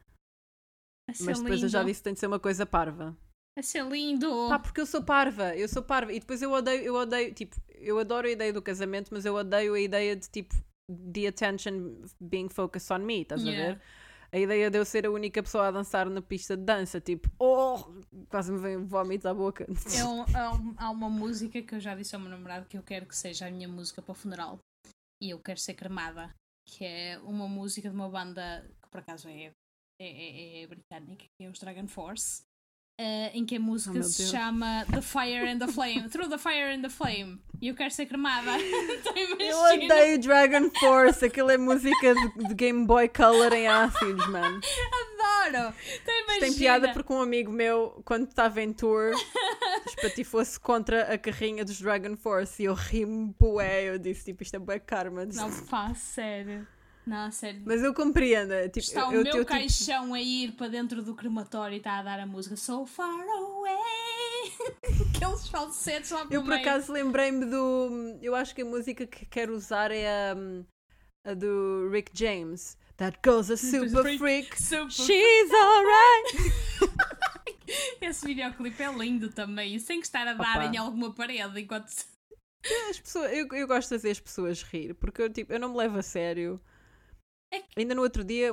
[1.08, 1.90] A ser Mas depois eu já lindo.
[1.90, 3.16] disse que tem de ser uma coisa parva.
[3.58, 4.28] A ser lindo.
[4.48, 6.12] Pá, porque eu sou parva, eu sou parva.
[6.12, 9.34] E depois eu odeio, eu odeio, tipo, eu adoro a ideia do casamento, mas eu
[9.34, 10.54] odeio a ideia de tipo,
[11.12, 13.62] the attention being focused on me, estás Yeah.
[13.62, 13.82] a ver?
[14.34, 17.28] A ideia de eu ser a única pessoa a dançar na pista de dança, tipo,
[17.38, 17.76] oh,
[18.30, 19.66] quase me vem vómito à boca.
[19.94, 22.78] É um- há, um- há uma música que eu já disse ao meu namorado que
[22.78, 24.58] eu quero que seja a minha música para o funeral.
[25.22, 26.30] E eu quero ser cremada.
[26.66, 29.52] Que é uma música de uma banda que por acaso é,
[30.04, 32.42] é, é- é britânica, que é os Dragon Force.
[33.00, 34.30] eh, em que a música Oh, se Deus.
[34.30, 36.08] chama The Fire and the Flame.
[36.10, 37.40] Through the Fire and the Flame.
[37.60, 38.50] E eu quero ser cremada.
[38.60, 44.26] Então Eu odeio Dragon Force, aquilo é música de, de Game Boy Color em ácidos,
[44.28, 44.60] mano.
[44.60, 45.74] Adoro!
[46.02, 46.38] Então.
[46.38, 49.12] Tem piada porque um amigo meu, quando estava em tour,
[49.86, 53.84] espatifou-se contra a carrinha dos Dragon Force e eu ri-me bué.
[53.84, 55.24] Eu disse, tipo, isto é bué karma.
[55.24, 56.66] Não, pá, sério.
[57.06, 57.62] Não, sério.
[57.64, 58.52] Mas eu compreendo.
[58.52, 61.14] é, Tipo, Está eu, o eu, meu eu, tipo, caixão a ir para dentro do
[61.14, 64.52] crematório e está a dar a música So Far Away.
[65.16, 68.18] Aqueles falsetes lá pelo eu por acaso lembrei-me do.
[68.22, 72.76] Eu acho que a música que quero usar é a, a do Rick James.
[72.98, 74.18] That girl's a super freak.
[74.18, 74.62] freak.
[74.62, 76.52] Super- She's alright.
[78.00, 80.66] Esse videoclipe é lindo também, sem que estar a dar Opa.
[80.66, 81.90] em alguma parede enquanto.
[82.90, 85.70] As pessoas, eu, eu gosto de fazer as pessoas rir, porque eu, tipo, eu não
[85.70, 86.60] me levo a sério.
[87.52, 88.52] É Ainda no outro dia,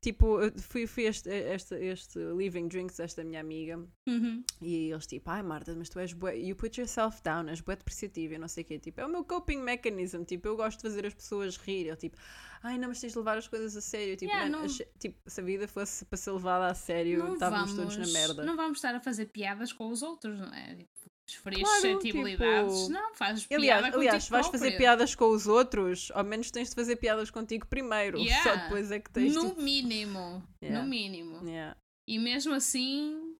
[0.00, 3.76] tipo, eu fui, fui este, este, este Living Drinks, esta minha amiga,
[4.08, 4.42] Uhum.
[4.62, 7.76] e eles tipo, ai Marta, mas tu és bué, you put yourself down, és bué
[7.76, 8.78] depreciativa e não sei o quê.
[8.78, 11.86] Tipo, é o meu coping mechanism, tipo, eu gosto de fazer as pessoas rir.
[11.88, 12.16] Eu tipo,
[12.62, 14.16] ai não, mas tens de levar as coisas a sério.
[14.16, 17.34] Tipo, Yeah, não, não- tipo se a vida fosse para ser levada a sério, Não
[17.34, 18.44] estávamos vamos, todos na merda.
[18.44, 20.74] não vamos estar a fazer piadas com os outros, não é?
[20.76, 20.90] Tipo,
[21.28, 22.74] Esferir Claro, suscetibilidades.
[22.78, 24.78] tipo- Não, fazes Aliás, piada aliás, contigo se vais fazer próprio.
[24.78, 28.18] piadas com os outros, ao menos tens de fazer piadas contigo primeiro.
[28.18, 28.42] Yeah.
[28.42, 29.60] Só depois é que tens No tipo...
[29.60, 30.42] mínimo.
[30.62, 30.82] Yeah.
[30.82, 31.46] No mínimo.
[31.46, 31.76] Yeah.
[32.08, 33.36] E mesmo assim,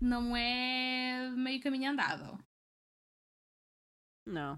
[0.00, 2.38] não é meio caminho andado.
[4.28, 4.56] Não.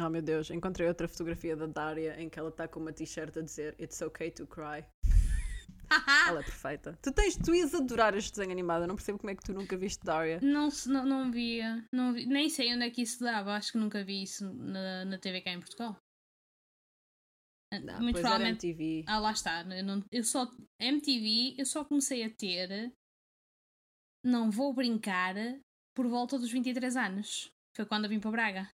[0.00, 3.36] Oh meu Deus, encontrei outra fotografia da Daria em que ela está com uma t-shirt
[3.36, 4.84] a dizer It's okay to cry.
[6.28, 6.98] Ela é perfeita.
[7.02, 9.52] Tu tens, tu ias adorar este desenho animado, eu não percebo como é que tu
[9.54, 10.38] nunca viste Daria.
[10.40, 13.78] Não, não, não via, não vi- nem sei onde é que isso dava, acho que
[13.78, 15.96] nunca vi isso na, na TV cá em Portugal.
[17.72, 18.66] Ah, Não, Muito era provavelmente.
[18.66, 19.04] MTV.
[19.06, 19.62] Ah, lá está.
[19.62, 20.50] Eu, não, eu só.
[20.80, 22.92] MTV, eu só comecei a ter.
[24.24, 25.34] Não vou brincar
[25.94, 27.50] por volta dos 23 anos.
[27.76, 28.70] Foi quando eu vim para Braga.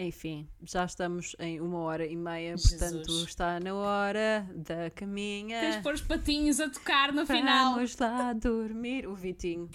[0.00, 2.78] Enfim, já estamos em uma hora e meia, Jesus.
[2.78, 5.70] portanto está na hora da Tens caminha.
[5.72, 7.74] de pôr os patinhos a tocar no final.
[7.74, 9.08] Vamos lá dormir.
[9.08, 9.68] O Vitinho.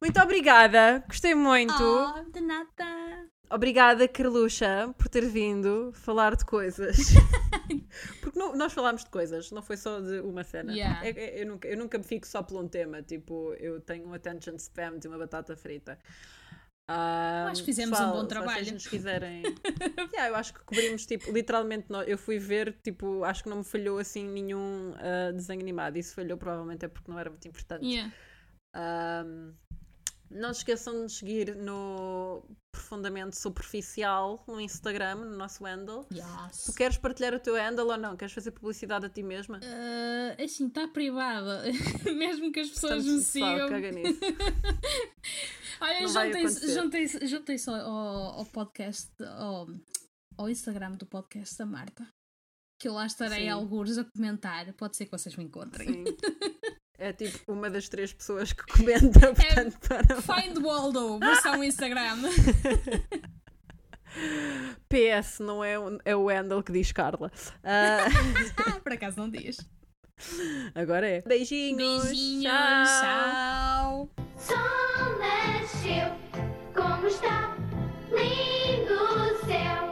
[0.00, 1.74] Muito obrigada, gostei muito.
[1.82, 3.26] Oh, de nada.
[3.50, 6.96] Obrigada, Carluxa, por ter vindo falar de coisas.
[8.22, 10.72] Porque não- nós falámos de coisas, não foi só de uma cena.
[10.72, 11.04] Yeah.
[11.06, 13.02] É- é- eu, nunca, eu nunca me fico só por um tema.
[13.02, 15.98] Tipo, eu tenho um attention spam de uma batata frita.
[16.88, 18.64] Ah, acho que fizemos um pessoal, bom se trabalho.
[18.64, 19.42] vocês nos quiserem.
[20.14, 23.64] Yeah, eu acho que cobrimos, tipo, literalmente, eu fui ver, tipo, acho que não me
[23.64, 26.02] falhou assim nenhum ah, desenho animado.
[26.02, 27.84] Se falhou, provavelmente é porque não era muito importante.
[27.84, 28.12] Yeah.
[28.74, 29.54] Um,
[30.30, 36.06] não se esqueçam de nos seguir no Profundamente Superficial no Instagram, no nosso handle.
[36.12, 36.64] Yes.
[36.64, 38.16] Tu queres partilhar o teu handle ou não?
[38.16, 39.60] Queres fazer publicidade a ti mesma?
[39.62, 41.62] Ah, assim, está privada.
[42.14, 43.68] Mesmo que as pessoas Portanto, me sigam.
[43.68, 44.20] caga nisso.
[45.80, 49.66] Olha, juntem-se juntem juntem ao, ao podcast, ao,
[50.36, 52.06] ao Instagram do podcast da Marta.
[52.80, 53.48] Que eu lá estarei Sim.
[53.48, 54.72] alguns a comentar.
[54.74, 55.88] Pode ser que vocês me encontrem.
[55.88, 56.04] Sim.
[56.98, 62.16] É tipo uma das três pessoas que comenta, portanto, para Find Waldo, versão Instagram.
[64.88, 67.30] PS, não é, o- é o handle que diz Carla.
[67.64, 69.58] Ah, por acaso não diz.
[70.74, 71.20] agora é.
[71.22, 72.04] Beijinhos.
[72.06, 74.08] Beijinhos, tchau.
[74.08, 74.10] tchau.
[74.36, 76.12] Sol nasceu,
[76.74, 77.54] como está
[78.10, 79.87] lindo o céu.